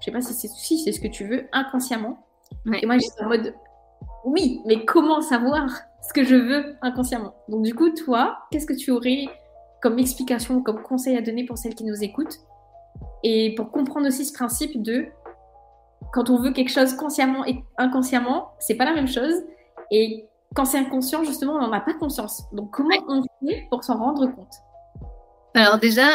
[0.00, 2.26] je sais pas si c'est si c'est ce que tu veux, inconsciemment.
[2.66, 2.80] Ouais.
[2.82, 3.54] Et moi, j'étais en mode,
[4.24, 5.68] oui, mais comment savoir?
[6.06, 9.26] Ce que je veux inconsciemment Donc, du coup, toi, qu'est-ce que tu aurais
[9.82, 12.38] comme explication, comme conseil à donner pour celles qui nous écoutent?
[13.22, 15.06] Et pour comprendre aussi ce principe de
[16.12, 19.34] quand on veut quelque chose consciemment et inconsciemment, c'est pas la même chose.
[19.90, 22.44] Et quand c'est inconscient, justement, on n'en a pas conscience.
[22.52, 24.54] Donc, comment on fait pour s'en rendre compte?
[25.54, 26.06] Alors déjà,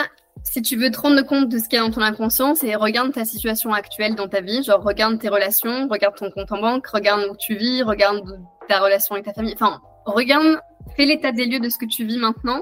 [0.44, 2.76] si tu veux te rendre compte de ce qu'il y a dans ton inconscient, c'est
[2.76, 6.62] regarde ta situation actuelle dans ta vie, genre regarde tes relations, regarde ton compte en
[6.62, 8.40] banque, regarde où tu vis, regarde
[8.72, 9.54] ta relation avec ta famille.
[9.54, 10.60] Enfin, regarde,
[10.96, 12.62] fais l'état des lieux de ce que tu vis maintenant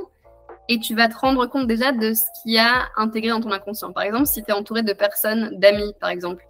[0.68, 3.52] et tu vas te rendre compte déjà de ce qu'il y a intégré dans ton
[3.52, 3.92] inconscient.
[3.92, 6.46] Par exemple, si tu es entouré de personnes, d'amis par exemple,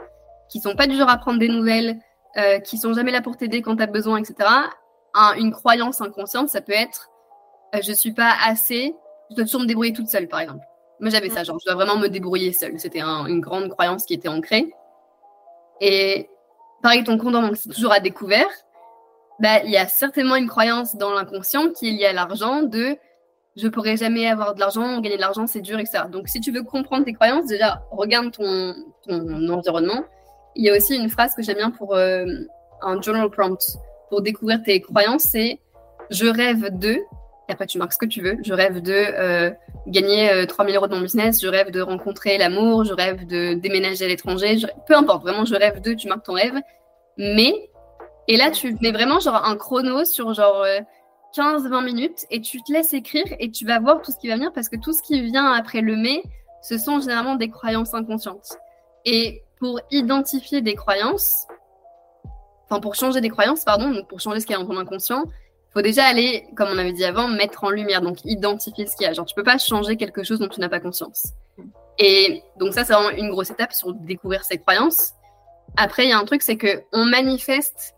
[0.49, 1.99] qui sont pas du genre à prendre des nouvelles,
[2.37, 4.35] euh, qui sont jamais là pour t'aider quand tu as besoin, etc.
[5.13, 7.09] Un- une croyance inconsciente, ça peut être
[7.75, 8.95] euh, je suis pas assez,
[9.29, 10.65] je dois toujours me débrouiller toute seule, par exemple.
[10.99, 12.79] Moi, j'avais ça, genre, je dois vraiment me débrouiller seule.
[12.79, 14.73] C'était un- une grande croyance qui était ancrée.
[15.81, 16.29] Et
[16.81, 18.47] pareil, ton compte c'est toujours à découvert.
[19.39, 22.97] Bah, il y a certainement une croyance dans l'inconscient qui est liée à l'argent de
[23.55, 26.03] je pourrais jamais avoir de l'argent, gagner de l'argent, c'est dur, etc.
[26.09, 28.73] Donc, si tu veux comprendre tes croyances, déjà, regarde ton,
[29.05, 30.05] ton environnement.
[30.55, 32.25] Il y a aussi une phrase que j'aime bien pour euh,
[32.81, 33.77] un journal prompt
[34.09, 35.59] pour découvrir tes croyances, c'est
[36.09, 39.51] je rêve de, et après tu marques ce que tu veux, je rêve de euh,
[39.87, 43.53] gagner euh, 3000 euros dans mon business, je rêve de rencontrer l'amour, je rêve de
[43.53, 46.55] déménager à l'étranger, peu importe, vraiment je rêve de, tu marques ton rêve,
[47.17, 47.68] mais,
[48.29, 50.79] et là tu mets vraiment genre un chrono sur genre euh,
[51.35, 54.35] 15-20 minutes et tu te laisses écrire et tu vas voir tout ce qui va
[54.35, 56.21] venir parce que tout ce qui vient après le mais,
[56.61, 58.57] ce sont généralement des croyances inconscientes.
[59.05, 61.47] Et pour identifier des croyances,
[62.69, 64.77] enfin pour changer des croyances, pardon, donc pour changer ce qu'il y a dans ton
[64.77, 68.85] inconscient, il faut déjà aller, comme on avait dit avant, mettre en lumière, donc identifier
[68.85, 69.13] ce qu'il y a.
[69.13, 71.33] Genre, tu peux pas changer quelque chose dont tu n'as pas conscience.
[71.97, 75.13] Et donc ça, c'est vraiment une grosse étape sur découvrir ses croyances.
[75.77, 77.95] Après, il y a un truc, c'est que on manifeste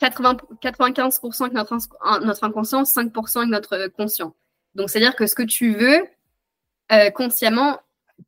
[0.00, 1.76] 80, 95% avec notre,
[2.24, 4.34] notre inconscient, 5% avec notre conscient.
[4.74, 6.06] Donc, c'est-à-dire que ce que tu veux
[6.92, 7.78] euh, consciemment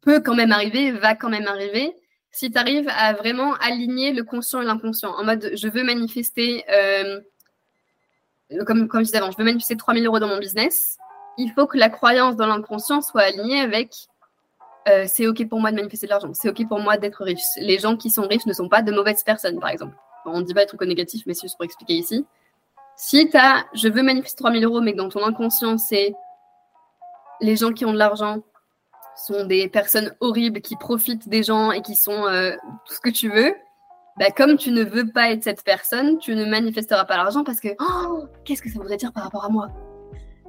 [0.01, 1.95] peut quand même arriver, va quand même arriver,
[2.31, 5.11] si tu arrives à vraiment aligner le conscient et l'inconscient.
[5.11, 7.21] En mode, je veux manifester, euh,
[8.67, 10.99] comme, comme je disais avant, je veux manifester 3000 euros dans mon business.
[11.39, 14.09] Il faut que la croyance dans l'inconscient soit alignée avec
[14.89, 17.45] euh, c'est OK pour moi de manifester de l'argent, c'est OK pour moi d'être riche.
[17.57, 19.95] Les gens qui sont riches ne sont pas de mauvaises personnes, par exemple.
[20.27, 22.25] On ne dit pas des trucs négatifs, mais c'est juste pour expliquer ici.
[22.97, 26.15] Si tu as je veux manifester 3000 euros, mais que dans ton inconscient, c'est
[27.41, 28.43] les gens qui ont de l'argent,
[29.17, 32.53] sont des personnes horribles qui profitent des gens et qui sont euh,
[32.87, 33.55] tout ce que tu veux,
[34.19, 37.61] bah, comme tu ne veux pas être cette personne, tu ne manifesteras pas l'argent parce
[37.61, 39.69] que oh, qu'est-ce que ça voudrait dire par rapport à moi?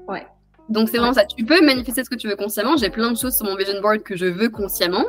[0.08, 0.26] Ouais.
[0.70, 1.26] Donc c'est vraiment ça.
[1.26, 2.78] Tu peux manifester ce que tu veux consciemment.
[2.78, 5.06] J'ai plein de choses sur mon vision board que je veux consciemment.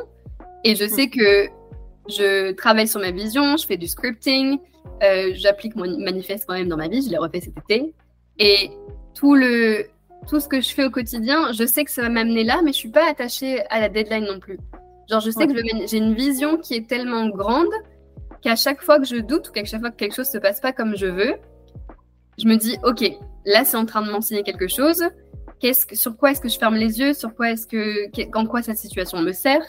[0.63, 1.47] Et je sais que
[2.09, 4.59] je travaille sur ma vision, je fais du scripting,
[5.03, 7.93] euh, j'applique mon manifeste quand même dans ma vie, je l'ai refait cet été.
[8.39, 8.69] Et
[9.13, 9.85] tout, le,
[10.27, 12.71] tout ce que je fais au quotidien, je sais que ça va m'amener là, mais
[12.71, 14.59] je suis pas attachée à la deadline non plus.
[15.09, 15.53] Genre, je sais que
[15.87, 17.71] j'ai une vision qui est tellement grande
[18.41, 20.59] qu'à chaque fois que je doute ou qu'à chaque fois que quelque chose se passe
[20.59, 21.35] pas comme je veux,
[22.37, 23.03] je me dis, ok,
[23.45, 25.03] là c'est en train de m'enseigner quelque chose.
[25.59, 27.13] Qu'est-ce que, sur quoi est-ce que je ferme les yeux?
[27.13, 29.63] Sur quoi est-ce que, en quoi cette situation me sert?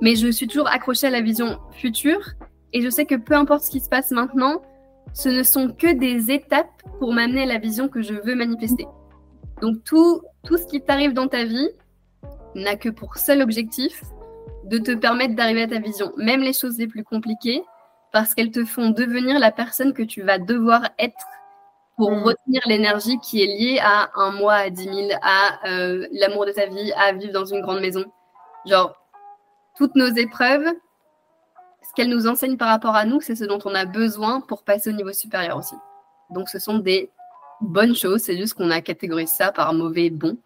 [0.00, 2.32] Mais je suis toujours accrochée à la vision future
[2.72, 4.62] et je sais que peu importe ce qui se passe maintenant,
[5.14, 8.86] ce ne sont que des étapes pour m'amener à la vision que je veux manifester.
[9.60, 11.68] Donc tout, tout ce qui t'arrive dans ta vie
[12.54, 14.02] n'a que pour seul objectif
[14.64, 17.62] de te permettre d'arriver à ta vision, même les choses les plus compliquées,
[18.12, 21.26] parce qu'elles te font devenir la personne que tu vas devoir être
[21.96, 22.22] pour mm.
[22.22, 26.52] retenir l'énergie qui est liée à un mois, à 10 000, à euh, l'amour de
[26.52, 28.04] ta vie, à vivre dans une grande maison.
[28.66, 28.94] Genre,
[29.76, 30.66] toutes nos épreuves,
[31.82, 34.62] ce qu'elles nous enseignent par rapport à nous, c'est ce dont on a besoin pour
[34.62, 35.74] passer au niveau supérieur aussi.
[36.30, 37.10] Donc, ce sont des
[37.60, 40.36] bonnes choses, c'est juste qu'on a catégorisé ça par mauvais et bon.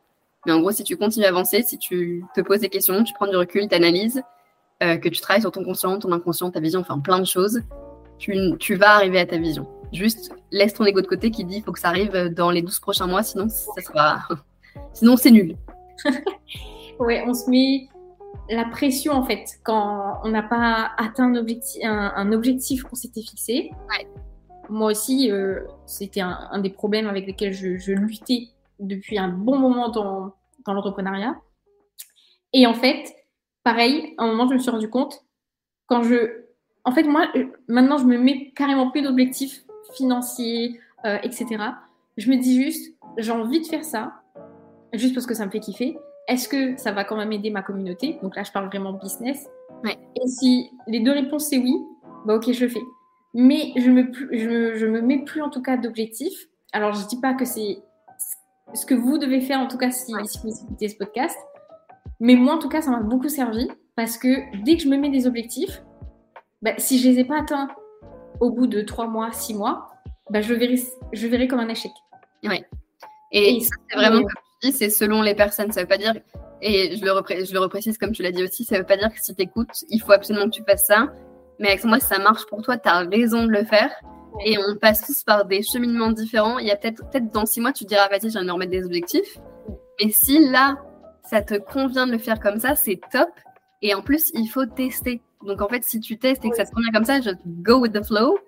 [0.45, 3.13] Mais en gros, si tu continues à avancer, si tu te poses des questions, tu
[3.15, 4.23] prends du recul, tu analyses,
[4.83, 7.63] euh, que tu travailles sur ton conscient, ton inconscient, ta vision, enfin plein de choses,
[8.19, 9.67] tu, vas arriver à ta vision.
[9.93, 12.63] Juste laisse ton ego de côté qui dit il faut que ça arrive dans les
[12.63, 14.29] 12 prochains mois, sinon ça sera.
[14.93, 15.57] sinon c'est nul.
[16.99, 17.89] ouais, on se met
[18.49, 23.23] la pression en fait quand on n'a pas atteint un objectif, un, objectif qu'on s'était
[23.23, 23.71] fixé.
[24.69, 28.49] Moi aussi, euh, c'était un, des problèmes avec lesquels je, luttais
[28.81, 30.33] depuis un bon moment dans,
[30.65, 31.37] dans l'entrepreneuriat.
[32.53, 33.15] Et en fait,
[33.63, 35.25] pareil, à un moment, je me suis rendu compte,
[35.87, 36.45] quand je.
[36.85, 39.65] En fait, moi, euh, maintenant, je me mets carrément plus d'objectifs
[39.95, 41.47] financiers, euh, etc.
[42.17, 44.23] Je me dis juste, j'ai envie de faire ça,
[44.93, 45.99] juste parce que ça me fait kiffer.
[46.29, 48.19] Est-ce que ça va quand même aider ma communauté?
[48.23, 49.47] Donc là, je parle vraiment business.
[49.85, 51.77] Et si les deux réponses c'est oui,
[52.25, 52.83] bah ok, je le fais.
[53.35, 56.47] Mais je me, je je me mets plus en tout cas d'objectifs.
[56.73, 57.79] Alors, je dis pas que c'est
[58.75, 61.37] ce que vous devez faire en tout cas si, si vous écoutez ce podcast.
[62.19, 64.97] Mais moi, en tout cas, ça m'a beaucoup servi parce que dès que je me
[64.97, 65.83] mets des objectifs,
[66.63, 67.69] bah, si je les ai pas atteints
[68.41, 69.89] au bout de trois mois, six mois,
[70.31, 70.77] bah, je, verrai,
[71.13, 71.93] je verrai comme un échec.
[72.43, 72.65] Oui.
[73.33, 74.31] Et, c'est vraiment, comme
[74.73, 75.73] c'est selon les personnes.
[75.73, 76.15] Ça veut pas dire,
[76.63, 79.13] et je le, je le reprécise comme tu l'as dit aussi, ça veut pas dire
[79.13, 81.13] que si tu écoutes, il faut absolument que tu fasses ça.
[81.59, 83.91] Mais avec moi, si ça marche pour toi, tu as raison de le faire.
[84.45, 86.59] Et on passe tous par des cheminements différents.
[86.59, 88.73] Il y a peut-être, peut-être dans six mois, tu diras, vas-y, j'ai envie de remettre
[88.73, 89.39] des objectifs.
[90.01, 90.77] Mais si là,
[91.23, 93.31] ça te convient de le faire comme ça, c'est top.
[93.83, 95.23] Et en plus, il faut tester.
[95.47, 97.79] Donc en fait, si tu testes et que ça te convient comme ça, je go
[97.79, 98.39] with the flow.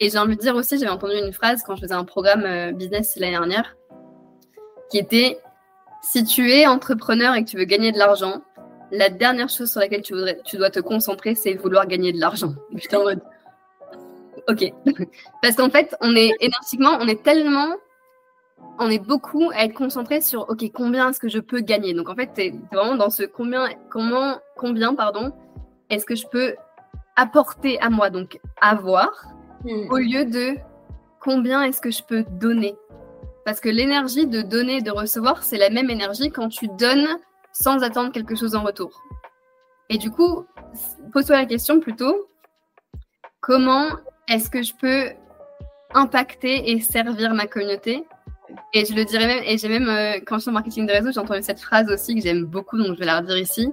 [0.00, 2.44] Et j'ai envie de dire aussi, j'avais entendu une phrase quand je faisais un programme
[2.44, 3.76] euh, business l'année dernière,
[4.94, 5.40] qui était
[6.02, 8.42] si tu es entrepreneur et que tu veux gagner de l'argent,
[8.92, 12.20] la dernière chose sur laquelle tu, voudrais, tu dois te concentrer, c'est vouloir gagner de
[12.20, 12.54] l'argent.
[12.76, 13.20] J'étais en mode
[14.48, 14.72] ok.
[15.42, 17.74] Parce qu'en fait, on est énergiquement, on est tellement
[18.78, 21.92] on est beaucoup à être concentré sur ok combien est-ce que je peux gagner?
[21.92, 25.32] Donc en fait c'est vraiment dans ce combien comment combien pardon
[25.90, 26.54] est-ce que je peux
[27.16, 28.10] apporter à moi?
[28.10, 29.10] Donc avoir
[29.64, 29.90] hmm.
[29.90, 30.56] au lieu de
[31.20, 32.76] combien est-ce que je peux donner?
[33.44, 37.08] Parce que l'énergie de donner et de recevoir c'est la même énergie quand tu donnes
[37.52, 39.02] sans attendre quelque chose en retour
[39.88, 40.44] et du coup
[41.12, 42.28] pose-toi la question plutôt
[43.40, 43.86] comment
[44.28, 45.10] est-ce que je peux
[45.94, 48.04] impacter et servir ma communauté?
[48.72, 50.92] Et je le dirais même, et j'ai même, euh, quand je suis en marketing de
[50.92, 53.70] réseau, j'ai entendu cette phrase aussi que j'aime beaucoup, donc je vais la redire ici.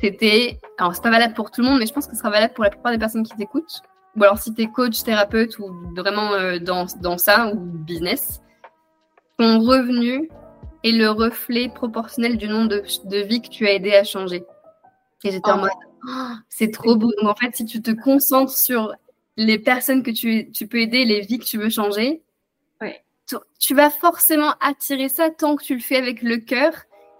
[0.00, 2.30] C'était, alors c'est pas valable pour tout le monde, mais je pense que ce sera
[2.30, 3.82] valable pour la plupart des personnes qui t'écoutent.
[4.16, 8.40] Ou alors si tu es coach, thérapeute ou vraiment euh, dans, dans ça, ou business,
[9.38, 10.28] ton revenu
[10.84, 14.44] est le reflet proportionnel du nombre de, de vies que tu as aidé à changer.
[15.24, 15.60] Et j'étais en oh.
[15.62, 15.70] mode,
[16.08, 17.10] oh, c'est trop beau.
[17.20, 18.94] Donc en fait, si tu te concentres sur
[19.36, 22.22] les personnes que tu, tu peux aider, les vies que tu veux changer,
[23.58, 26.72] tu vas forcément attirer ça tant que tu le fais avec le cœur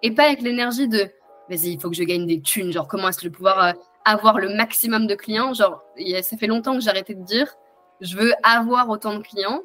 [0.02, 1.10] et pas avec l'énergie de
[1.48, 2.72] vas-y, il faut que je gagne des thunes.
[2.72, 3.72] Genre, comment est-ce que je vais pouvoir euh,
[4.04, 5.54] avoir le maximum de clients?
[5.54, 5.82] Genre,
[6.22, 7.54] ça fait longtemps que j'ai arrêté de dire
[8.00, 9.62] je veux avoir autant de clients.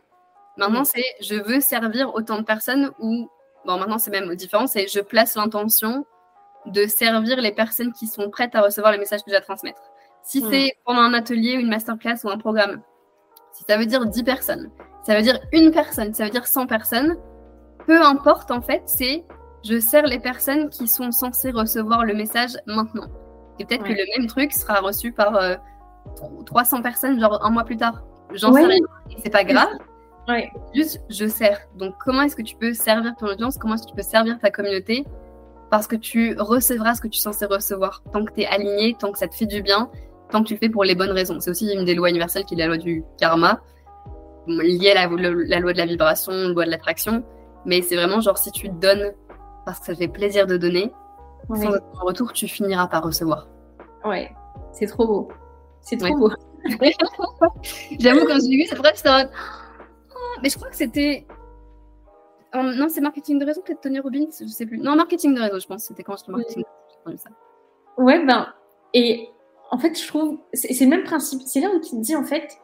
[0.60, 3.30] Maintenant, c'est je veux servir autant de personnes ou,
[3.66, 6.05] bon, maintenant c'est même différent, c'est je place l'intention
[6.66, 9.82] de servir les personnes qui sont prêtes à recevoir les messages que j'ai à transmettre.
[10.22, 12.82] Si c'est pendant un atelier, une masterclass ou un programme,
[13.53, 14.70] si ça veut dire 10 personnes,
[15.05, 17.18] ça veut dire une personne, ça veut dire 100 personnes.
[17.88, 19.24] Peu importe, en fait, c'est
[19.64, 23.07] je sers les personnes qui sont censées recevoir le message maintenant.
[23.60, 25.39] Et peut-être que le même truc sera reçu par
[26.45, 28.03] 300 personnes, genre un mois plus tard.
[28.34, 28.80] J'en sais rien.
[29.24, 29.70] C'est pas grave.
[30.30, 30.52] Ouais.
[30.76, 31.60] Juste, je sers.
[31.76, 33.58] Donc, comment est-ce que tu peux servir ton audience?
[33.58, 35.06] Comment est-ce que tu peux servir ta communauté?
[35.72, 38.04] Parce que tu recevras ce que tu es censé recevoir.
[38.14, 39.90] Tant que tu es aligné, tant que ça te fait du bien,
[40.30, 41.40] tant que tu le fais pour les bonnes raisons.
[41.40, 43.62] C'est aussi une des lois universelles qui est la loi du karma,
[44.48, 45.08] liée à la,
[45.60, 47.24] loi de la vibration, la loi de l'attraction.
[47.66, 49.14] Mais c'est vraiment genre, si tu donnes
[49.66, 50.92] parce que ça fait plaisir de donner,
[51.56, 51.72] sans
[52.02, 53.48] retour, tu finiras par recevoir.
[54.06, 54.32] Ouais,
[54.72, 55.28] c'est trop beau.
[55.82, 56.32] C'est trop beau.
[58.00, 59.10] J'avoue, quand j'ai vu cette phrase, c'était
[60.42, 61.26] mais je crois que c'était.
[62.54, 64.80] non, c'est marketing de réseau, peut-être Tony Robbins, je sais plus.
[64.80, 65.84] Non, marketing de réseau, je pense.
[65.84, 66.64] C'était quand j'étais marketing
[67.06, 67.30] réseau, ça.
[67.98, 68.48] Ouais, ben.
[68.94, 69.30] Et
[69.72, 70.40] en fait, je trouve.
[70.54, 71.42] C'est le même principe.
[71.46, 72.58] C'est là où tu te dis, en fait,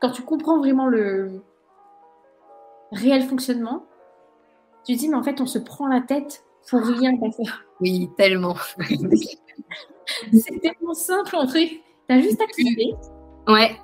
[0.00, 1.42] quand tu comprends vraiment le
[2.92, 3.84] réel fonctionnement,
[4.86, 7.64] tu te dis, mais en fait, on se prend la tête pour rien faire.
[7.80, 8.56] Oui, tellement.
[10.32, 11.80] c'est tellement simple en fait.
[12.08, 12.94] T'as juste à kiffer.
[13.46, 13.76] Ouais.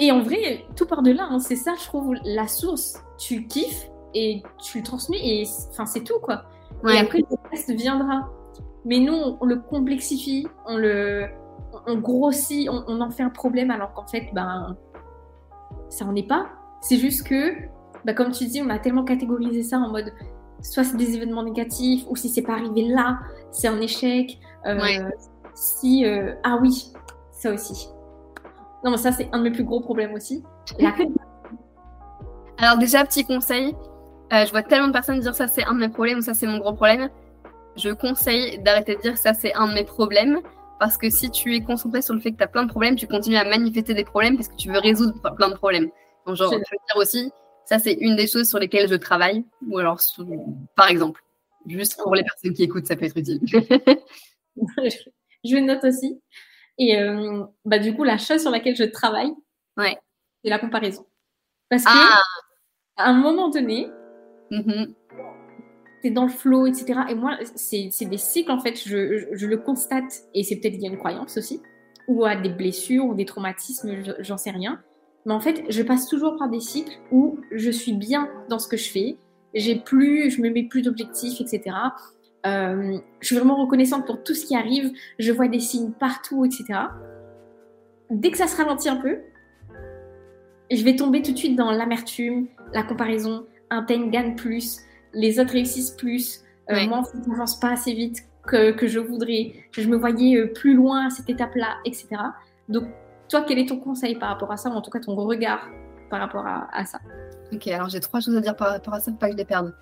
[0.00, 3.00] Et en vrai, tout par delà, hein, c'est ça, je trouve, la source.
[3.18, 6.44] Tu kiffes et tu le transmets et enfin c'est tout quoi.
[6.88, 8.28] Et après le reste viendra.
[8.84, 11.26] Mais nous, on, le complexifie, on le,
[11.86, 14.76] on grossit, on, en fait un problème alors qu'en fait, ben,
[15.88, 16.48] ça en est pas.
[16.82, 17.54] C'est juste que,
[18.04, 20.12] ben, comme tu dis, on a tellement catégorisé ça en mode,
[20.60, 23.20] soit c'est des événements négatifs ou si c'est pas arrivé là,
[23.52, 24.38] c'est un échec.
[24.66, 25.08] Euh,
[25.54, 26.92] si, euh, ah oui,
[27.30, 27.88] ça aussi.
[28.84, 30.42] Non, mais ça, c'est un de mes plus gros problèmes aussi.
[32.58, 33.74] Alors, déjà, petit conseil.
[34.32, 36.34] Euh, je vois tellement de personnes dire ça, c'est un de mes problèmes ou ça,
[36.34, 37.08] c'est mon gros problème.
[37.76, 40.40] Je conseille d'arrêter de dire ça, c'est un de mes problèmes.
[40.78, 42.96] Parce que si tu es concentré sur le fait que tu as plein de problèmes,
[42.96, 45.90] tu continues à manifester des problèmes parce que tu veux résoudre plein de problèmes.
[46.26, 47.32] Donc, genre, je veux dire aussi,
[47.64, 49.44] ça, c'est une des choses sur lesquelles je travaille.
[49.68, 49.98] Ou alors,
[50.76, 51.22] par exemple,
[51.66, 53.40] juste pour les personnes qui écoutent, ça peut être utile.
[55.44, 56.20] je note aussi.
[56.78, 59.32] Et euh, bah, du coup, la chose sur laquelle je travaille,
[59.76, 59.96] ouais.
[60.42, 61.06] c'est la comparaison.
[61.70, 62.20] Parce que ah.
[62.96, 63.88] à un moment donné,
[64.50, 64.94] mm-hmm.
[66.02, 67.00] tu es dans le flow, etc.
[67.08, 70.82] Et moi, c'est des cycles, en fait, je, je, le constate, et c'est peut-être qu'il
[70.82, 71.60] y a une croyance aussi,
[72.08, 74.82] ou à des blessures, ou des traumatismes, j'en sais rien.
[75.26, 78.68] Mais en fait, je passe toujours par des cycles où je suis bien dans ce
[78.68, 79.16] que je fais,
[79.54, 81.76] j'ai plus, je me mets plus d'objectifs, etc.
[82.46, 84.92] Euh, je suis vraiment reconnaissante pour tout ce qui arrive.
[85.18, 86.64] Je vois des signes partout, etc.
[88.10, 89.18] Dès que ça se ralentit un peu,
[90.70, 93.46] je vais tomber tout de suite dans l'amertume, la comparaison.
[93.70, 94.80] Un tel gagne plus,
[95.14, 96.42] les autres réussissent plus.
[96.70, 99.54] Euh, moi, je n'avance pas assez vite que, que, je voudrais.
[99.72, 102.08] Je me voyais euh, plus loin à cette étape-là, etc.
[102.68, 102.84] Donc,
[103.28, 105.68] toi, quel est ton conseil par rapport à ça, ou en tout cas ton regard
[106.10, 106.98] par rapport à, à ça?
[107.52, 109.38] Ok, alors j'ai trois choses à dire par rapport à ça, pour pas que je
[109.38, 109.74] les perde.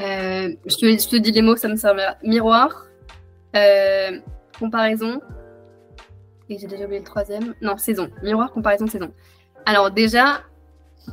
[0.00, 2.16] Euh, je, te, dis les mots, ça me servira.
[2.22, 2.86] Miroir,
[3.56, 4.18] euh,
[4.58, 5.20] comparaison,
[6.48, 7.54] et j'ai déjà oublié le troisième.
[7.62, 8.10] Non, saison.
[8.22, 9.12] Miroir, comparaison, saison.
[9.66, 10.42] Alors déjà,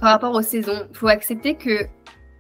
[0.02, 1.86] par rapport aux saisons, il faut accepter que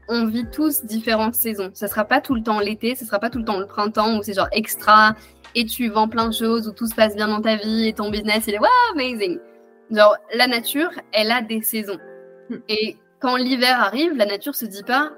[0.09, 1.71] on vit tous différentes saisons.
[1.73, 4.17] Ça sera pas tout le temps l'été, ça sera pas tout le temps le printemps
[4.17, 5.15] où c'est genre extra
[5.55, 7.93] et tu vends plein de choses, où tout se passe bien dans ta vie et
[7.93, 9.39] ton business il est wow, amazing.
[9.89, 11.99] Genre la nature, elle a des saisons.
[12.49, 12.57] Hmm.
[12.67, 15.11] Et quand l'hiver arrive, la nature se dit pas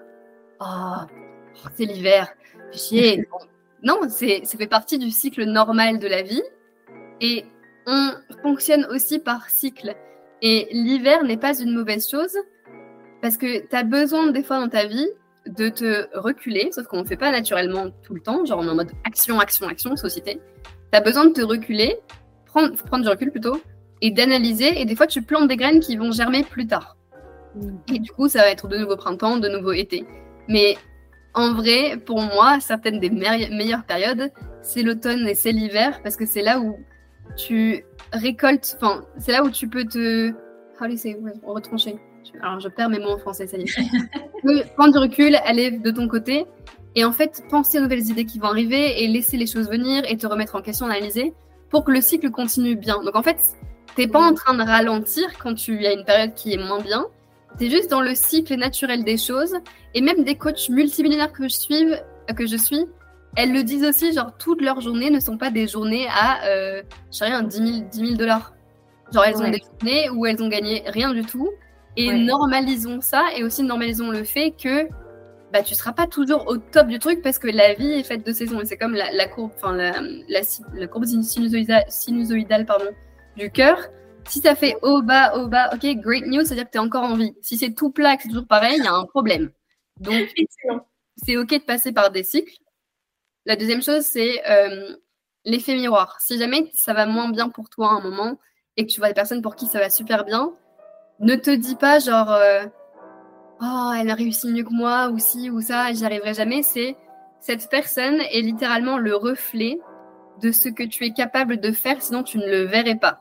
[0.63, 2.29] oh, c'est l'hiver,
[2.71, 3.27] chier.
[3.83, 6.43] non, ça fait partie du cycle normal de la vie.
[7.21, 7.45] Et
[7.85, 8.11] on
[8.41, 9.95] fonctionne aussi par cycle.
[10.41, 12.37] Et l'hiver n'est pas une mauvaise chose
[13.21, 15.07] parce que tu as besoin des fois dans ta vie
[15.47, 18.69] de te reculer, sauf qu'on ne fait pas naturellement tout le temps, genre on est
[18.69, 20.41] en mode action, action, action, société.
[20.91, 21.97] Tu as besoin de te reculer,
[22.45, 23.61] prendre, prendre du recul plutôt,
[24.01, 26.97] et d'analyser, et des fois tu plantes des graines qui vont germer plus tard.
[27.55, 27.77] Mm.
[27.93, 30.05] Et du coup, ça va être de nouveau printemps, de nouveau été.
[30.47, 30.77] Mais
[31.33, 34.31] en vrai, pour moi, certaines des meilleures périodes,
[34.61, 36.77] c'est l'automne et c'est l'hiver parce que c'est là où
[37.35, 40.31] tu récoltes, enfin, c'est là où tu peux te.
[40.79, 41.17] How do you say?
[41.45, 41.95] retrancher.
[42.41, 44.63] Alors, je perds mes mots en français, ça y est.
[44.75, 46.45] prendre du recul, aller de ton côté
[46.95, 50.03] et en fait, penser aux nouvelles idées qui vont arriver et laisser les choses venir
[50.07, 51.33] et te remettre en question, analyser
[51.69, 53.01] pour que le cycle continue bien.
[53.03, 53.37] Donc, en fait,
[53.95, 57.05] t'es pas en train de ralentir quand tu as une période qui est moins bien,
[57.59, 59.55] tu juste dans le cycle naturel des choses.
[59.93, 61.85] Et même des coachs multimillionnaires que je suis,
[62.35, 62.85] que je suis
[63.35, 66.83] elles le disent aussi, genre toutes leurs journées ne sont pas des journées à, euh,
[67.11, 68.53] je sais rien, 10 000 dollars.
[69.11, 71.49] Genre elles ont des journées où elles ont gagné rien du tout.
[71.95, 74.87] Et normalisons ça et aussi normalisons le fait que
[75.51, 78.25] bah, tu seras pas toujours au top du truc parce que la vie est faite
[78.25, 78.61] de saisons.
[78.61, 79.91] Et c'est comme la, courbe, enfin la,
[80.27, 80.41] la,
[80.73, 82.89] la, courbe sinusoïdale, sinusoïdale pardon,
[83.37, 83.77] du cœur
[84.27, 87.03] si ça fait haut, bas, haut, bas, ok, great news, c'est-à-dire que tu es encore
[87.03, 87.33] en vie.
[87.41, 89.51] Si c'est tout plat, que c'est toujours pareil, il y a un problème.
[89.99, 90.29] Donc,
[91.17, 92.57] c'est OK de passer par des cycles.
[93.45, 94.95] La deuxième chose, c'est euh,
[95.45, 96.17] l'effet miroir.
[96.19, 98.39] Si jamais ça va moins bien pour toi à un moment
[98.77, 100.53] et que tu vois des personnes pour qui ça va super bien,
[101.19, 102.65] ne te dis pas genre euh,
[103.61, 106.63] oh elle a réussi mieux que moi ou si ou ça, j'y arriverai jamais.
[106.63, 106.95] C'est
[107.39, 109.77] cette personne est littéralement le reflet
[110.41, 113.19] de ce que tu es capable de faire, sinon tu ne le verrais pas.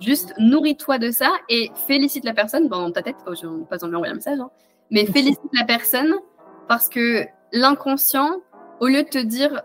[0.00, 3.16] Juste nourris-toi de ça et félicite la personne dans ta tête.
[3.26, 4.50] je ne pas en lui envoyer un message, hein,
[4.90, 6.14] mais félicite la personne
[6.68, 8.40] parce que l'inconscient,
[8.80, 9.62] au lieu de te dire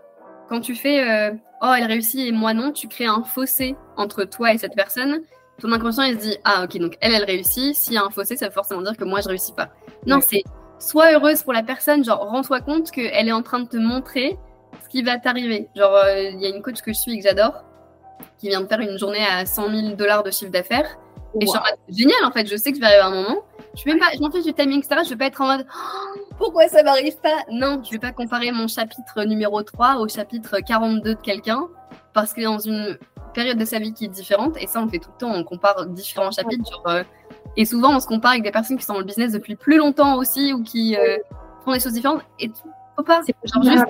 [0.48, 4.24] quand tu fais euh, oh elle réussit et moi non, tu crées un fossé entre
[4.24, 5.20] toi et cette personne.
[5.60, 7.74] Ton inconscient il se dit ah ok donc elle elle réussit.
[7.74, 9.70] S'il y a un fossé, ça veut forcément dire que moi je réussis pas.
[10.06, 10.42] Non c'est
[10.78, 12.04] sois heureuse pour la personne.
[12.04, 14.38] Genre rends-toi compte qu'elle est en train de te montrer
[14.82, 15.68] ce qui va t'arriver.
[15.76, 17.64] Genre euh, il y a une coach que je suis et que j'adore
[18.38, 20.98] qui vient de faire une journée à 100 000 dollars de chiffre d'affaires.
[21.40, 23.42] Et je suis génial en fait, je sais que je vais arriver à un moment.
[23.76, 25.02] Je vais pas, je m'en fiche du timing, etc.
[25.04, 27.44] Je vais pas être en mode oh, pourquoi ça m'arrive pas?
[27.50, 31.68] Non, je vais pas comparer mon chapitre numéro 3 au chapitre 42 de quelqu'un
[32.12, 32.98] parce qu'il est dans une
[33.32, 34.56] période de sa vie qui est différente.
[34.60, 36.82] Et ça, on fait tout le temps, on compare différents chapitres.
[36.86, 37.04] Euh,
[37.56, 39.76] et souvent, on se compare avec des personnes qui sont dans le business depuis plus
[39.76, 41.18] longtemps aussi ou qui euh,
[41.64, 42.22] font des choses différentes.
[42.38, 42.50] Et
[42.96, 43.20] faut pas.
[43.44, 43.84] Genre, juste,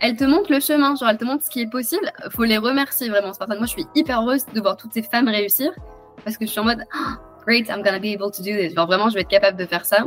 [0.00, 2.12] elle te montre le chemin, genre elle te montre ce qui est possible.
[2.30, 3.32] Faut les remercier vraiment.
[3.38, 5.72] Moi, je suis hyper heureuse de voir toutes ces femmes réussir
[6.24, 7.12] parce que je suis en mode oh,
[7.46, 8.74] great, I'm gonna be able to do this.
[8.74, 10.06] Genre vraiment, je vais être capable de faire ça.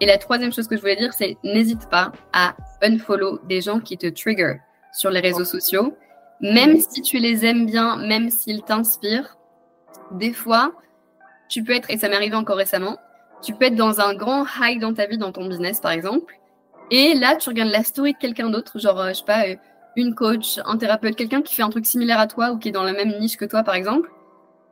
[0.00, 3.80] Et la troisième chose que je voulais dire, c'est n'hésite pas à unfollow des gens
[3.80, 4.56] qui te trigger
[4.92, 5.96] sur les réseaux sociaux,
[6.40, 9.38] même si tu les aimes bien, même s'ils t'inspirent.
[10.12, 10.72] Des fois,
[11.48, 12.98] tu peux être, et ça m'est arrivé encore récemment,
[13.42, 16.38] tu peux être dans un grand high dans ta vie, dans ton business par exemple,
[16.90, 19.56] et là, tu regardes la story de quelqu'un d'autre, genre, euh, je sais pas, euh,
[19.96, 22.72] une coach, un thérapeute, quelqu'un qui fait un truc similaire à toi ou qui est
[22.72, 24.10] dans la même niche que toi, par exemple,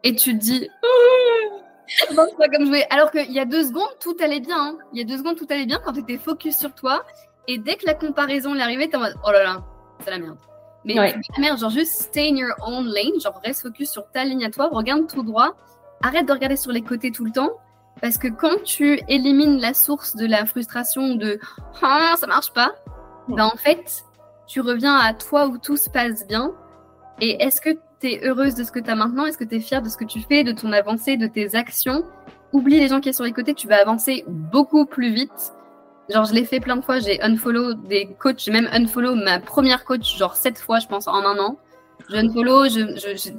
[0.03, 0.69] et tu te dis,
[2.11, 2.85] oh, pas comme jouer.
[2.91, 4.57] Alors qu'il y a deux secondes, tout allait bien.
[4.59, 4.79] Hein.
[4.93, 7.05] Il y a deux secondes, tout allait bien quand tu étais focus sur toi.
[7.49, 9.63] Et dès que la comparaison est arrivée, t'es en mode, oh là là,
[10.05, 10.37] c'est la merde.
[10.85, 14.25] Mais la merde, genre juste stay in your own lane, genre reste focus sur ta
[14.25, 15.55] ligne à toi, regarde tout droit,
[16.03, 17.53] arrête de regarder sur les côtés tout le temps
[18.01, 21.39] parce que quand tu élimines la source de la frustration de
[21.83, 22.75] ah, ça marche pas,
[23.29, 24.05] ben en fait,
[24.47, 26.53] tu reviens à toi où tout se passe bien.
[27.21, 27.71] Et est-ce que
[28.01, 29.25] tu es heureuse de ce que tu as maintenant?
[29.25, 31.55] Est-ce que tu es fière de ce que tu fais, de ton avancée, de tes
[31.55, 32.05] actions?
[32.53, 35.55] Oublie les gens qui sont sur les côtés, tu vas avancer beaucoup plus vite.
[36.11, 39.41] Genre, je l'ai fait plein de fois, j'ai unfollow des coachs, j'ai même unfollow ma
[39.41, 41.57] première coach, genre sept fois, je pense, en un an.
[42.11, 43.31] Je unfollow, je, je,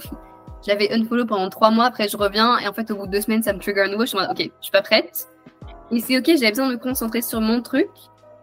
[0.66, 3.22] j'avais unfollow pendant trois mois, après je reviens, et en fait, au bout de deux
[3.22, 4.04] semaines, ça me trigger à nouveau.
[4.04, 5.28] Je suis en mode, ok, je suis pas prête.
[5.92, 7.90] Mais c'est ok, j'avais besoin de me concentrer sur mon truc.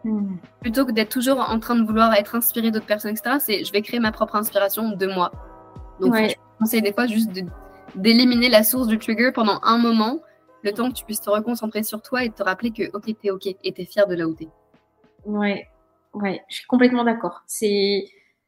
[0.05, 0.37] Hmm.
[0.61, 3.73] Plutôt que d'être toujours en train de vouloir être inspiré d'autres personnes, etc., c'est je
[3.73, 5.33] vais créer ma propre inspiration de moi.
[6.01, 7.31] Donc, je conseille des fois juste
[7.95, 10.21] d'éliminer la source du trigger pendant un moment,
[10.63, 13.31] le temps que tu puisses te reconcentrer sur toi et te rappeler que, ok, t'es
[13.31, 14.49] ok et t'es fier de là où t'es.
[15.25, 15.69] Ouais,
[16.15, 17.43] ouais, je suis complètement d'accord.
[17.47, 18.05] C'est,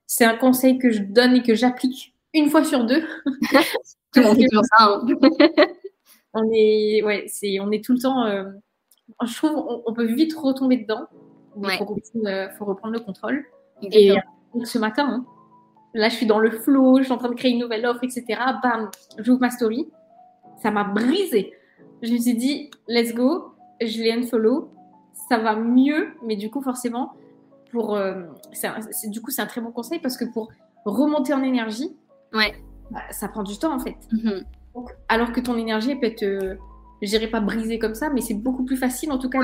[0.07, 3.01] c'est un conseil que je donne et que j'applique une fois sur deux.
[4.13, 4.85] tout le monde fait toujours ça.
[4.85, 5.07] Hein.
[6.35, 8.27] on est, ouais, c'est, on est tout le temps.
[8.27, 8.45] Euh,
[9.25, 11.07] je trouve, on, peut vite retomber dedans.
[11.57, 11.67] Il
[12.27, 13.45] euh, faut, reprendre le contrôle.
[13.83, 14.17] Et euh,
[14.65, 15.27] ce matin, hein,
[15.95, 18.03] là, je suis dans le flow, je suis en train de créer une nouvelle offre,
[18.03, 18.25] etc.
[18.63, 19.89] Bam, j'ouvre ma story.
[20.63, 21.53] Ça m'a brisé.
[22.03, 23.55] Je me suis dit, let's go.
[23.81, 24.71] Je l'ai unfollow.
[25.29, 27.13] Ça va mieux, mais du coup, forcément,
[27.71, 27.99] pour,
[29.07, 30.51] du coup, c'est un très bon conseil parce que pour
[30.85, 31.97] remonter en énergie,
[32.35, 32.55] Ouais.
[32.91, 33.97] Bah, ça prend du temps en fait.
[34.13, 34.45] Mhm.
[35.09, 36.57] alors que ton énergie peut être, euh,
[37.01, 39.39] je dirais pas brisée comme ça, mais c'est beaucoup plus facile en tout cas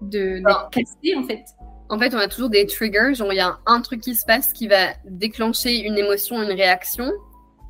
[0.00, 1.44] de, de, casser en fait.
[1.88, 3.14] En fait, on a toujours des triggers.
[3.14, 6.50] Genre, il y a un truc qui se passe qui va déclencher une émotion, une
[6.50, 7.12] réaction,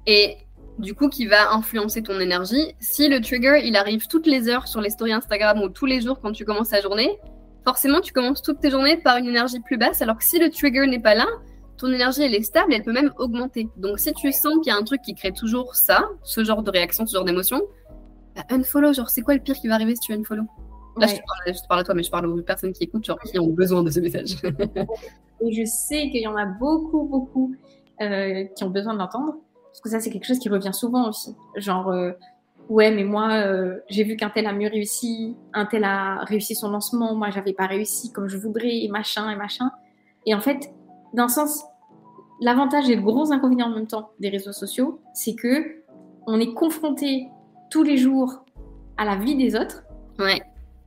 [0.06, 0.38] et
[0.78, 2.74] du coup, qui va influencer ton énergie.
[2.80, 6.00] Si le trigger, il arrive toutes les heures sur les stories Instagram ou tous les
[6.00, 7.18] jours quand tu commences ta journée,
[7.64, 10.00] forcément, tu commences toutes tes journées par une énergie plus basse.
[10.02, 11.26] Alors que si le trigger n'est pas là,
[11.76, 13.68] ton énergie, elle est stable, elle peut même augmenter.
[13.76, 16.62] Donc, si tu sens qu'il y a un truc qui crée toujours ça, ce genre
[16.62, 17.60] de réaction, ce genre d'émotion,
[18.34, 18.92] bah, unfollow.
[18.92, 20.44] Genre, c'est quoi le pire qui va arriver si tu unfollow?
[20.98, 23.38] Là, je, te parle, à toi, mais je parle aux personnes qui écoutent, genre, qui
[23.38, 24.36] ont besoin de ce message.
[25.42, 27.54] Et je sais qu'il y en a beaucoup, beaucoup
[28.00, 29.34] euh, qui ont besoin de l'entendre.
[29.66, 31.36] Parce que ça, c'est quelque chose qui revient souvent aussi.
[31.56, 32.12] Genre, euh,
[32.70, 36.54] ouais, mais moi, euh, j'ai vu qu'un tel a mieux réussi, un tel a réussi
[36.54, 39.70] son lancement, moi, j'avais pas réussi comme je voudrais, et machin, et machin.
[40.24, 40.70] Et en fait,
[41.16, 41.64] d'un sens,
[42.40, 45.82] l'avantage et le gros inconvénient en même temps des réseaux sociaux, c'est que
[46.26, 47.28] on est confronté
[47.70, 48.44] tous les jours
[48.96, 49.82] à la vie des autres.
[50.18, 50.40] Ouais.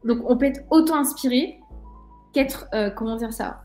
[0.06, 1.60] Donc on peut être auto inspiré
[2.34, 3.64] qu'être euh, comment dire ça,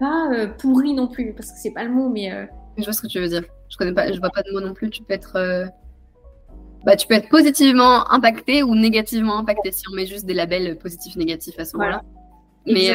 [0.00, 2.46] pas euh, pourri non plus parce que c'est pas le mot, mais euh,
[2.78, 3.44] je vois ce que tu veux dire.
[3.68, 4.90] Je connais pas, je vois pas de mot non plus.
[4.90, 5.68] Tu peux être
[6.84, 10.78] bah, tu peux être positivement impacté ou négativement impacté si on met juste des labels
[10.78, 12.02] positifs négatifs à ce moment-là.
[12.64, 12.94] Mais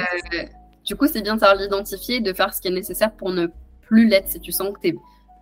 [0.92, 3.48] Du coup, c'est bien de savoir l'identifier, de faire ce qui est nécessaire pour ne
[3.80, 4.28] plus l'être.
[4.28, 4.96] Si tu sens que tu es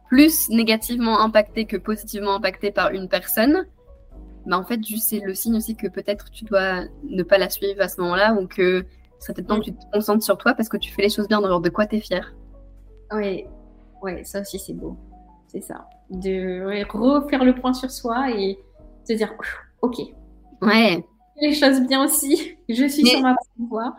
[0.08, 3.66] plus négativement impacté que positivement impacté par une personne,
[4.45, 7.82] bah en fait, c'est le signe aussi que peut-être tu dois ne pas la suivre
[7.82, 8.86] à ce moment-là ou que
[9.18, 11.28] c'est peut-être temps que tu te concentres sur toi parce que tu fais les choses
[11.28, 12.32] bien, dans de quoi tu es fier.
[13.12, 13.45] Oui,
[14.04, 14.97] ouais, ça aussi c'est beau.
[15.47, 15.89] C'est ça.
[16.12, 18.60] De refaire le point sur soi et
[19.04, 19.34] se dire,
[19.82, 19.97] ok.
[20.62, 21.04] Ouais.
[21.41, 22.56] Les choses bien aussi.
[22.70, 23.95] Je suis sur ma voie.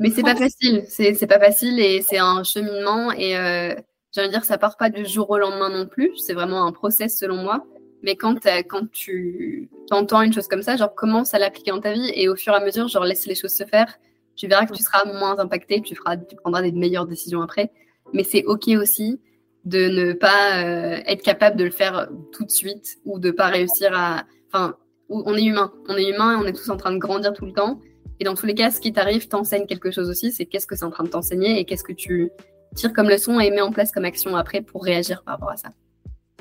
[0.00, 0.84] Mais c'est pas facile.
[0.88, 3.74] C'est pas facile et c'est un cheminement et euh,
[4.12, 6.16] j'ai envie de dire ça part pas du jour au lendemain non plus.
[6.16, 7.66] C'est vraiment un process selon moi.
[8.02, 11.92] Mais quand, quand tu entends une chose comme ça, genre commence à l'appliquer dans ta
[11.92, 13.98] vie et au fur et à mesure, genre laisse les choses se faire.
[14.36, 17.70] Tu verras que tu seras moins impacté, tu, feras, tu prendras des meilleures décisions après.
[18.14, 19.20] Mais c'est OK aussi
[19.66, 23.48] de ne pas euh, être capable de le faire tout de suite ou de pas
[23.48, 24.24] réussir à.
[24.48, 24.76] Enfin,
[25.10, 25.72] on est humain.
[25.88, 27.80] On est humain et on est tous en train de grandir tout le temps.
[28.20, 30.30] Et dans tous les cas, ce qui t'arrive t'enseigne quelque chose aussi.
[30.30, 32.30] C'est qu'est-ce que c'est en train de t'enseigner et qu'est-ce que tu
[32.74, 35.56] tires comme leçon et mets en place comme action après pour réagir par rapport à
[35.56, 35.70] ça.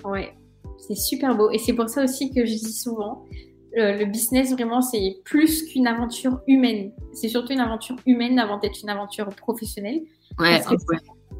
[0.03, 0.33] Ouais,
[0.77, 1.49] c'est super beau.
[1.51, 3.25] Et c'est pour ça aussi que je dis souvent,
[3.73, 6.91] le business, vraiment, c'est plus qu'une aventure humaine.
[7.13, 10.01] C'est surtout une aventure humaine avant d'être une aventure professionnelle.
[10.37, 10.83] Ouais, parce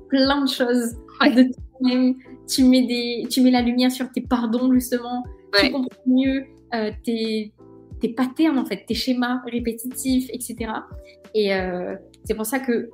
[0.10, 2.16] plein de choses de toi-même.
[2.48, 5.24] Tu mets, des, tu mets la lumière sur tes pardons, justement.
[5.54, 7.54] Tu comprends mieux euh, tes,
[8.00, 10.72] tes patterns, en fait, tes schémas répétitifs, etc.
[11.34, 12.90] Et euh, c'est pour ça que,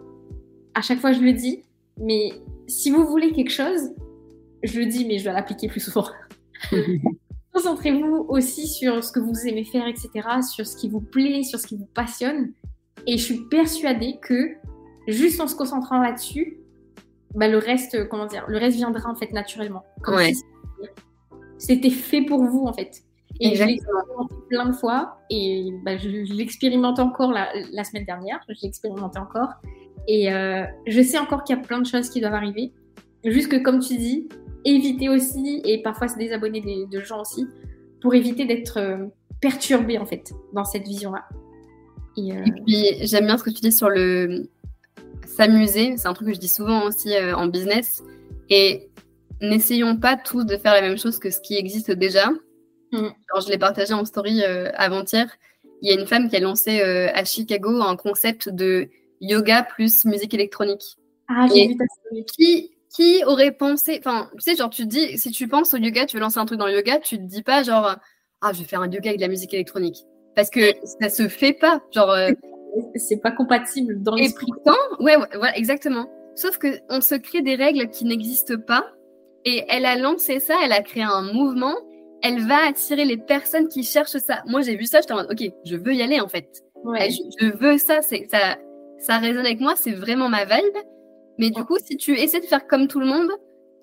[0.73, 1.63] à chaque fois, je le dis,
[1.99, 2.33] mais
[2.67, 3.91] si vous voulez quelque chose,
[4.63, 6.07] je le dis, mais je dois l'appliquer plus souvent.
[7.53, 10.09] Concentrez-vous aussi sur ce que vous aimez faire, etc.,
[10.41, 12.51] sur ce qui vous plaît, sur ce qui vous passionne.
[13.07, 14.55] Et je suis persuadée que
[15.07, 16.57] juste en se concentrant là-dessus,
[17.33, 19.83] bah, le reste, comment dire, le reste viendra en fait naturellement.
[21.57, 23.04] c'était fait pour vous en fait.
[23.41, 28.05] Et je l'ai expérimenté plein de fois et bah, je, l'expérimente encore la, la, semaine
[28.05, 28.39] dernière.
[28.47, 29.49] Je l'ai expérimenté encore
[30.07, 32.71] et euh, je sais encore qu'il y a plein de choses qui doivent arriver.
[33.25, 34.29] Juste que comme tu dis,
[34.63, 37.45] éviter aussi et parfois se désabonner de gens aussi
[38.01, 39.07] pour éviter d'être euh,
[39.41, 41.25] perturbé en fait dans cette vision-là.
[42.17, 44.49] Et, euh, et, puis j'aime bien ce que tu dis sur le
[45.25, 48.01] s'amuser, c'est un truc que je dis souvent aussi en business.
[48.49, 48.89] Et
[49.41, 52.29] n'essayons pas tous de faire la même chose que ce qui existe déjà.
[52.91, 53.09] Mm.
[53.43, 55.27] je l'ai partagé en story euh, avant-hier.
[55.81, 58.89] Il y a une femme qui a lancé euh, à Chicago un concept de
[59.21, 60.97] yoga plus musique électronique.
[61.27, 62.25] Ah, j'ai vu ta story.
[62.25, 65.77] Qui, qui aurait pensé, enfin, tu sais, genre, tu te dis, si tu penses au
[65.77, 67.95] yoga, tu veux lancer un truc dans le yoga, tu te dis pas, genre,
[68.41, 69.97] ah, je vais faire un yoga avec de la musique électronique.
[70.35, 70.61] Parce que
[71.01, 71.81] ça se fait pas.
[71.91, 72.13] Genre,
[72.95, 74.47] c'est pas compatible dans l'esprit.
[74.47, 76.09] Et pourtant, ouais, voilà, exactement.
[76.35, 78.85] Sauf que on se crée des règles qui n'existent pas.
[79.45, 81.75] Et elle a lancé ça, elle a créé un mouvement.
[82.27, 84.41] Elle va attirer les personnes qui cherchent ça.
[84.47, 86.63] Moi, j'ai vu ça, j'étais en mode, ok, je veux y aller en fait.
[86.83, 87.11] Ouais.
[87.11, 88.57] Je, veux ça, c'est ça,
[88.97, 90.75] ça résonne avec moi, c'est vraiment ma vibe.
[91.37, 93.29] Mais du coup, si tu essaies de faire comme tout le monde,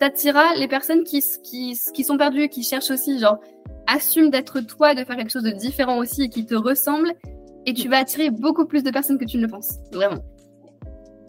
[0.01, 3.39] t'attireras les personnes qui, qui, qui sont perdues, qui cherchent aussi, genre,
[3.87, 7.13] assume d'être toi, de faire quelque chose de différent aussi et qui te ressemble
[7.65, 9.75] et tu vas attirer beaucoup plus de personnes que tu ne le penses.
[9.93, 10.25] Vraiment.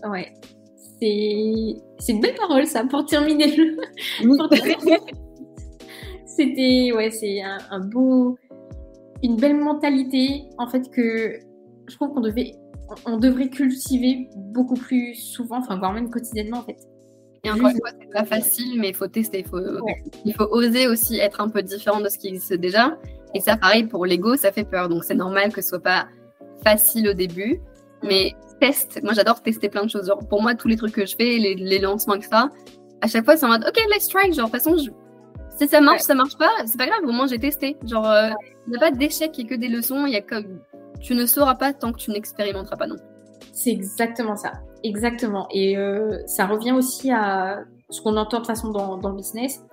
[0.09, 0.33] Ouais.
[0.99, 3.77] C'est, c'est une belle parole, ça, pour terminer le.
[6.35, 8.37] C'était, ouais, c'est un, beau.
[9.21, 11.39] Une belle mentalité, en fait, que
[11.87, 12.55] je trouve qu'on devait,
[13.05, 16.77] on devrait cultiver beaucoup plus souvent, enfin, voire même quotidiennement, en fait.
[17.43, 19.39] Et encore une fois, c'est pas facile, mais il faut tester.
[19.39, 19.59] Il faut,
[20.25, 22.97] il faut oser aussi être un peu différent de ce qui existe déjà.
[23.35, 24.89] Et ça, pareil, pour l'ego, ça fait peur.
[24.89, 26.07] Donc, c'est normal que ce soit pas
[26.63, 27.59] facile au début,
[28.01, 29.01] mais teste.
[29.03, 30.07] Moi, j'adore tester plein de choses.
[30.07, 32.43] Genre, pour moi, tous les trucs que je fais, les, les lancements, etc.,
[33.01, 34.31] à chaque fois, c'est en mode, OK, let's try.
[34.31, 34.77] Genre, de toute façon,
[35.57, 37.01] si ça marche, ça marche pas, c'est pas grave.
[37.03, 37.77] Au moins, j'ai testé.
[37.85, 38.29] Genre, euh,
[38.67, 40.05] il n'y a pas d'échec et que des leçons.
[40.05, 40.59] Il y a comme,
[40.99, 42.95] tu ne sauras pas tant que tu n'expérimenteras pas non.
[43.51, 44.53] C'est exactement ça.
[44.83, 45.47] Exactement.
[45.51, 49.15] Et euh, ça revient aussi à ce qu'on entend de toute façon dans, dans, le
[49.15, 49.63] business.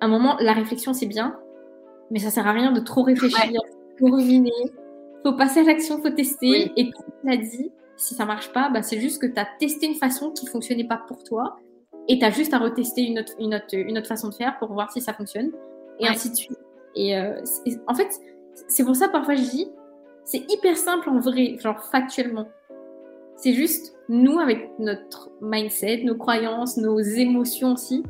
[0.00, 1.36] À un moment, la réflexion, c'est bien,
[2.10, 4.50] mais ça sert à rien de trop réfléchir, de trop ruminer,
[5.24, 6.72] faut passer à l'action, faut tester.
[6.76, 9.46] Et comme tu l'as dit, si ça marche pas, bah, c'est juste que tu as
[9.58, 11.56] testé une façon qui fonctionnait pas pour toi
[12.08, 14.58] et tu as juste à retester une autre, une, autre, une autre façon de faire
[14.58, 15.52] pour voir si ça fonctionne
[15.98, 16.58] et ainsi de suite.
[16.94, 17.40] Et euh,
[17.86, 18.08] en fait,
[18.68, 19.68] c'est pour ça parfois je dis,
[20.24, 22.48] c'est hyper simple en vrai, genre factuellement.
[23.36, 28.02] C'est juste nous avec notre mindset, nos croyances, nos émotions aussi,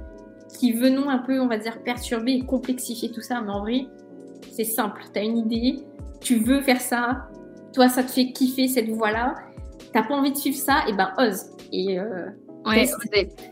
[0.58, 3.40] qui venons un peu, on va dire, perturber et complexifier tout ça.
[3.40, 3.86] Mais en vrai,
[4.52, 5.02] c'est simple.
[5.12, 5.76] Tu as une idée,
[6.20, 7.28] tu veux faire ça,
[7.72, 9.34] toi ça te fait kiffer cette voie-là,
[9.92, 11.46] t'as pas envie de suivre ça, et ben ose.
[11.72, 12.28] Et euh,
[12.66, 12.86] ouais,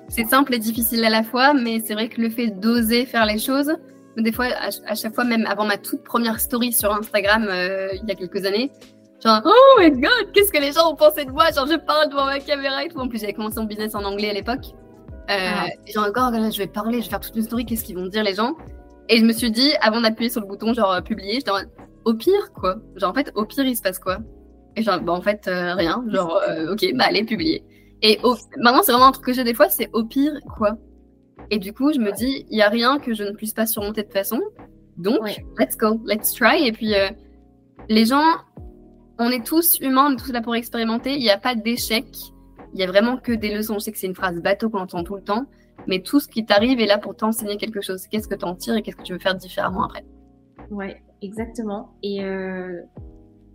[0.09, 3.27] c'est simple et difficile à la fois, mais c'est vrai que le fait d'oser faire
[3.27, 3.73] les choses,
[4.17, 4.47] des fois,
[4.87, 8.15] à, chaque fois, même avant ma toute première story sur Instagram euh, il y a
[8.15, 8.71] quelques années,
[9.25, 11.45] Genre, oh my god, qu'est-ce que les gens ont pensé de moi?
[11.55, 12.99] Genre, je parle devant ma caméra et tout.
[12.99, 14.65] En plus, j'avais commencé mon business en anglais à l'époque.
[15.31, 15.67] Euh, ah.
[15.87, 18.25] Genre, encore, je vais parler, je vais faire toute une story, qu'est-ce qu'ils vont dire
[18.25, 18.57] les gens?
[19.09, 21.53] Et je me suis dit, avant d'appuyer sur le bouton, genre, publier, j'étais
[22.05, 22.77] au pire, quoi.
[22.97, 24.19] Genre, en fait, au pire, il se passe quoi?
[24.75, 26.03] Et genre, bah, en fait, euh, rien.
[26.09, 27.65] Genre, euh, ok, bah, allez, publier.
[28.03, 28.19] Et
[28.59, 30.77] maintenant, c'est vraiment un truc que j'ai des fois, c'est au pire, quoi.
[31.51, 33.67] Et du coup, je me dis, il n'y a rien que je ne puisse pas
[33.67, 34.41] surmonter de toute façon.
[34.97, 35.21] Donc,
[35.59, 36.67] let's go, let's try.
[36.67, 36.95] Et puis,
[37.89, 38.25] les gens,
[39.19, 41.15] on est tous humains, on est tous là pour expérimenter.
[41.15, 42.07] Il n'y a pas d'échec.
[42.75, 43.75] Il y a vraiment que des leçons.
[43.75, 45.45] Je sais que c'est une phrase bateau qu'on entend tout le temps,
[45.87, 48.07] mais tout ce qui t'arrive est là pour t'enseigner quelque chose.
[48.09, 50.05] Qu'est-ce que tu en tires et qu'est-ce que tu veux faire différemment après?
[50.71, 51.95] Ouais, exactement.
[52.03, 52.81] Et euh,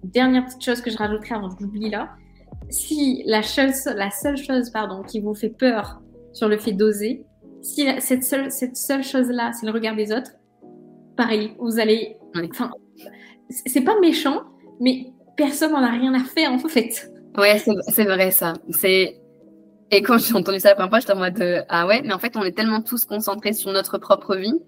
[0.04, 2.12] dernière petite chose que je rajouterai avant que j'oublie là,
[2.70, 6.02] si la, chose, la seule chose pardon, qui vous fait peur
[6.34, 7.26] sur le fait d'oser,
[7.62, 10.32] si cette seule, cette seule chose-là, c'est le regard des autres,
[11.16, 12.18] pareil, vous allez.
[12.36, 12.72] Enfin,
[13.50, 14.44] c'est pas méchant,
[14.80, 17.12] mais personne n'en a rien à faire en fait.
[17.38, 18.54] Ouais, c'est vrai ça.
[18.72, 19.20] C'est
[19.90, 22.14] et quand j'ai entendu ça la première fois, j'étais en mode euh, ah ouais, mais
[22.14, 24.60] en fait on est tellement tous concentrés sur notre propre vie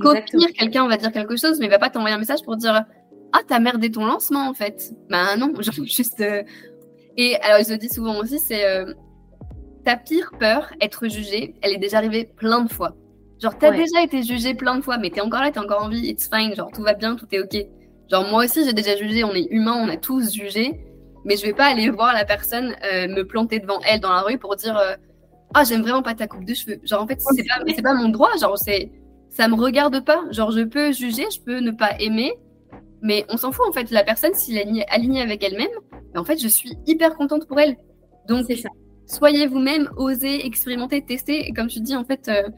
[0.00, 2.56] qu'au pire quelqu'un va dire quelque chose, mais il va pas t'envoyer un message pour
[2.56, 2.84] dire
[3.32, 4.92] ah t'as merdé ton lancement en fait.
[5.08, 6.20] Bah non, genre juste.
[6.20, 6.42] Euh,
[7.16, 8.92] et alors je le dis souvent aussi, c'est euh,
[9.84, 12.94] ta pire peur, être jugé, elle est déjà arrivée plein de fois.
[13.40, 15.88] Genre t'as déjà été jugé plein de fois, mais t'es encore là, t'es encore en
[15.88, 17.66] vie, it's fine, genre tout va bien, tout est ok.
[18.10, 20.80] Genre moi aussi j'ai déjà jugé, on est humain, on a tous jugé,
[21.24, 24.22] mais je vais pas aller voir la personne euh, me planter devant elle dans la
[24.22, 24.94] rue pour dire euh,
[25.54, 26.80] ah j'aime vraiment pas ta coupe de cheveux.
[26.84, 28.90] Genre en fait c'est pas c'est pas mon droit, genre c'est
[29.28, 30.22] ça me regarde pas.
[30.30, 32.32] Genre je peux juger, je peux ne pas aimer,
[33.02, 33.90] mais on s'en fout en fait.
[33.90, 35.68] La personne s'il est alignée avec elle-même,
[36.14, 37.76] en fait je suis hyper contente pour elle.
[38.28, 38.68] Donc c'est ça.
[39.06, 41.46] Soyez vous-même, osez expérimenter, tester.
[41.46, 42.28] Et comme tu dis en fait.
[42.28, 42.48] Euh,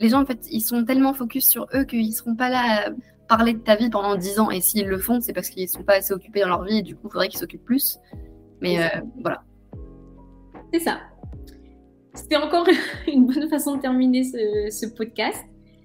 [0.00, 2.90] les gens, en fait, ils sont tellement focus sur eux qu'ils seront pas là
[3.28, 4.50] parler de ta vie pendant 10 ans.
[4.50, 6.78] Et s'ils le font, c'est parce qu'ils ne sont pas assez occupés dans leur vie
[6.78, 7.98] et du coup, il faudrait qu'ils s'occupent plus.
[8.60, 9.42] Mais euh, voilà.
[10.72, 10.98] C'est ça.
[12.14, 12.66] C'était encore
[13.06, 15.44] une bonne façon de terminer ce, podcast.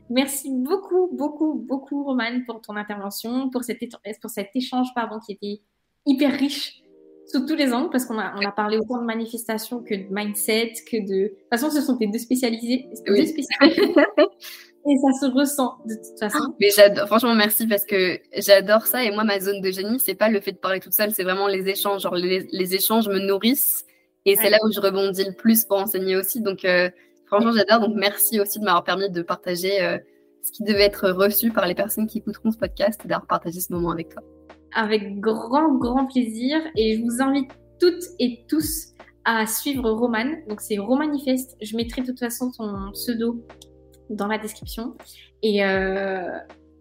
[0.10, 3.80] Merci beaucoup, beaucoup, beaucoup, Romane, pour ton intervention, pour cet,
[4.22, 5.62] pour cet échange pardon, qui était
[6.06, 6.84] hyper riche
[7.26, 10.08] sous tous les angles, parce qu'on a, on a parlé autant de manifestations que de
[10.12, 11.04] mindset, que de...
[11.06, 12.88] De toute façon, ce sont tes deux spécialisés.
[13.08, 13.96] Deux spécialisés.
[14.86, 16.54] Et ça se ressent de toute façon.
[16.60, 19.04] Mais j'adore, franchement, merci parce que j'adore ça.
[19.06, 21.24] Et moi, ma zone de génie, c'est pas le fait de parler toute seule, c'est
[21.24, 22.02] vraiment les échanges.
[22.02, 23.86] Genre, les, échanges me nourrissent.
[24.26, 26.42] Et c'est là où je rebondis le plus pour enseigner aussi.
[26.42, 26.90] Donc, euh,
[27.34, 27.88] franchement, j'adore.
[27.88, 29.98] Donc, merci aussi de m'avoir permis de partager euh,
[30.42, 33.60] ce qui devait être reçu par les personnes qui écouteront ce podcast et d'avoir partagé
[33.60, 34.24] ce moment avec toi.
[34.76, 36.62] Avec grand, grand plaisir.
[36.76, 38.94] Et je vous invite toutes et tous
[39.26, 40.26] à suivre Roman.
[40.48, 41.56] Donc, c'est Romanifest.
[41.62, 43.46] Je mettrai de toute façon son pseudo
[44.10, 44.96] dans la description.
[45.42, 46.28] Et euh,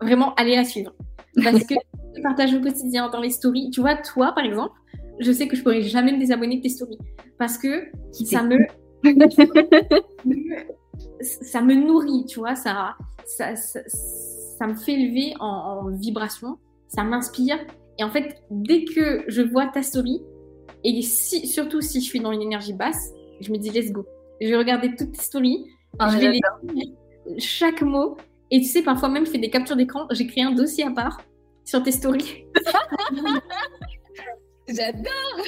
[0.00, 0.94] vraiment, allez la suivre.
[1.42, 1.74] Parce que
[2.14, 3.70] tu partages au quotidien dans les stories.
[3.70, 4.74] Tu vois, toi, par exemple,
[5.18, 6.98] je sais que je pourrais jamais me désabonner de tes stories.
[7.38, 7.84] Parce que
[8.24, 8.59] ça me...
[11.20, 12.55] ça me nourrit, tu vois.
[12.55, 16.59] Ça, ça, ça, me fait lever en, vibration.
[16.88, 17.59] Ça m'inspire.
[17.98, 20.22] Et en fait, dès que je vois ta story,
[20.84, 24.07] et si, surtout si je suis dans une énergie basse, je me dis let's go.
[24.40, 25.66] Je vais regarder toutes tes stories.
[25.98, 26.40] Ah, je vais les
[27.38, 28.16] chaque mot.
[28.50, 30.07] Et tu sais, parfois même, je fais des captures d'écran.
[30.11, 31.22] J'ai créé un dossier à part
[31.64, 32.44] sur tes stories.
[34.68, 35.38] J'adore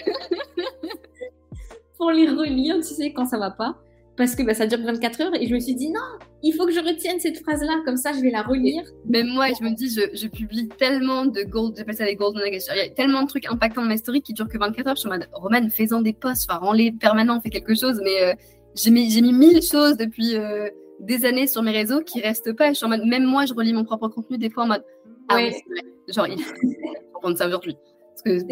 [2.11, 3.77] Les relire, tu sais, quand ça va pas.
[4.17, 5.35] Parce que bah, ça dure 24 heures.
[5.41, 6.01] Et je me suis dit, non,
[6.43, 7.83] il faut que je retienne cette phrase-là.
[7.85, 8.85] Comme ça, je vais la relire.
[9.07, 12.59] Même moi, je me dis, je, publie tellement de gold, j'appelle ça des gold nuggets.
[12.71, 14.95] Il y a tellement de trucs impactants dans mes stories qui durent que 24 heures.
[14.95, 16.49] Je suis en mode, Roman, fais-en des posts.
[16.49, 18.01] Enfin, rends-les permanents, fais quelque chose.
[18.05, 18.35] Mais euh,
[18.75, 20.37] j'ai mis, mis mille choses depuis...
[20.37, 20.69] Euh,
[21.01, 22.69] des années sur mes réseaux qui restent pas.
[22.69, 24.85] Je suis en mode, même moi, je relis mon propre contenu des fois en mode,
[25.29, 25.83] ah oui, c'est vrai.
[26.09, 26.43] Genre, il
[27.13, 27.77] faut prendre ça aujourd'hui.
[28.11, 28.45] Parce que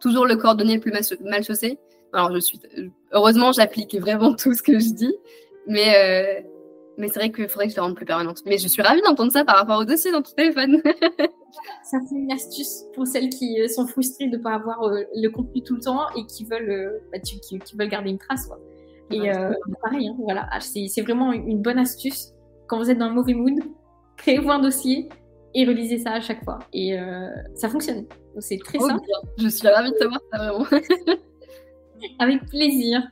[0.00, 1.78] toujours le coordonné le plus mal chaussé.
[2.14, 2.60] Alors, je suis,
[3.12, 5.14] heureusement, j'applique vraiment tout ce que je dis.
[5.66, 6.48] Mais, euh,
[6.96, 8.42] mais c'est vrai qu'il faudrait que je le rende plus permanente.
[8.46, 10.80] Mais je suis ravie d'entendre ça par rapport au dossier dans ton téléphone.
[11.84, 15.02] ça, c'est une astuce pour celles qui euh, sont frustrées de ne pas avoir euh,
[15.14, 18.46] le contenu tout le temps et qui veulent, bah, qui, qui, veulent garder une trace.
[18.46, 18.60] Quoi.
[19.10, 19.30] Et
[19.82, 22.32] pareil, hein, voilà, ah, c'est vraiment une bonne astuce.
[22.68, 23.58] Quand vous êtes dans un mauvais mood,
[24.16, 25.08] créez-vous un dossier
[25.54, 26.60] et relisez ça à chaque fois.
[26.72, 26.96] Et
[27.54, 28.06] ça fonctionne.
[28.38, 29.04] C'est très oh, simple.
[29.38, 30.66] Je suis ravie de savoir ça vraiment.
[32.18, 33.02] Avec plaisir.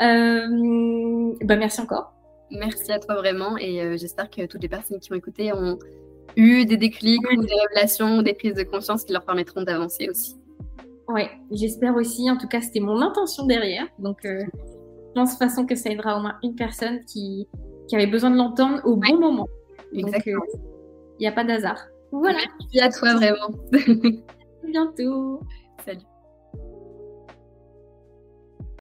[0.00, 2.12] Euh, bah, merci encore.
[2.50, 5.78] Merci à toi vraiment et j'espère que toutes les personnes qui ont écouté ont
[6.36, 10.08] eu des déclics ou des révélations ou des prises de conscience qui leur permettront d'avancer
[10.10, 10.36] aussi.
[11.08, 12.30] Ouais, j'espère aussi.
[12.30, 13.86] En tout cas, c'était mon intention derrière.
[13.98, 14.44] Donc, je
[15.14, 17.48] pense de toute façon que ça aidera au moins une personne qui,
[17.88, 19.48] qui avait besoin de l'entendre au bon moment.
[19.94, 20.44] Exactement.
[21.18, 21.86] Il n'y a pas d'hasard.
[22.10, 22.38] Voilà.
[22.60, 23.48] Merci à toi vraiment.
[23.72, 25.40] à bientôt.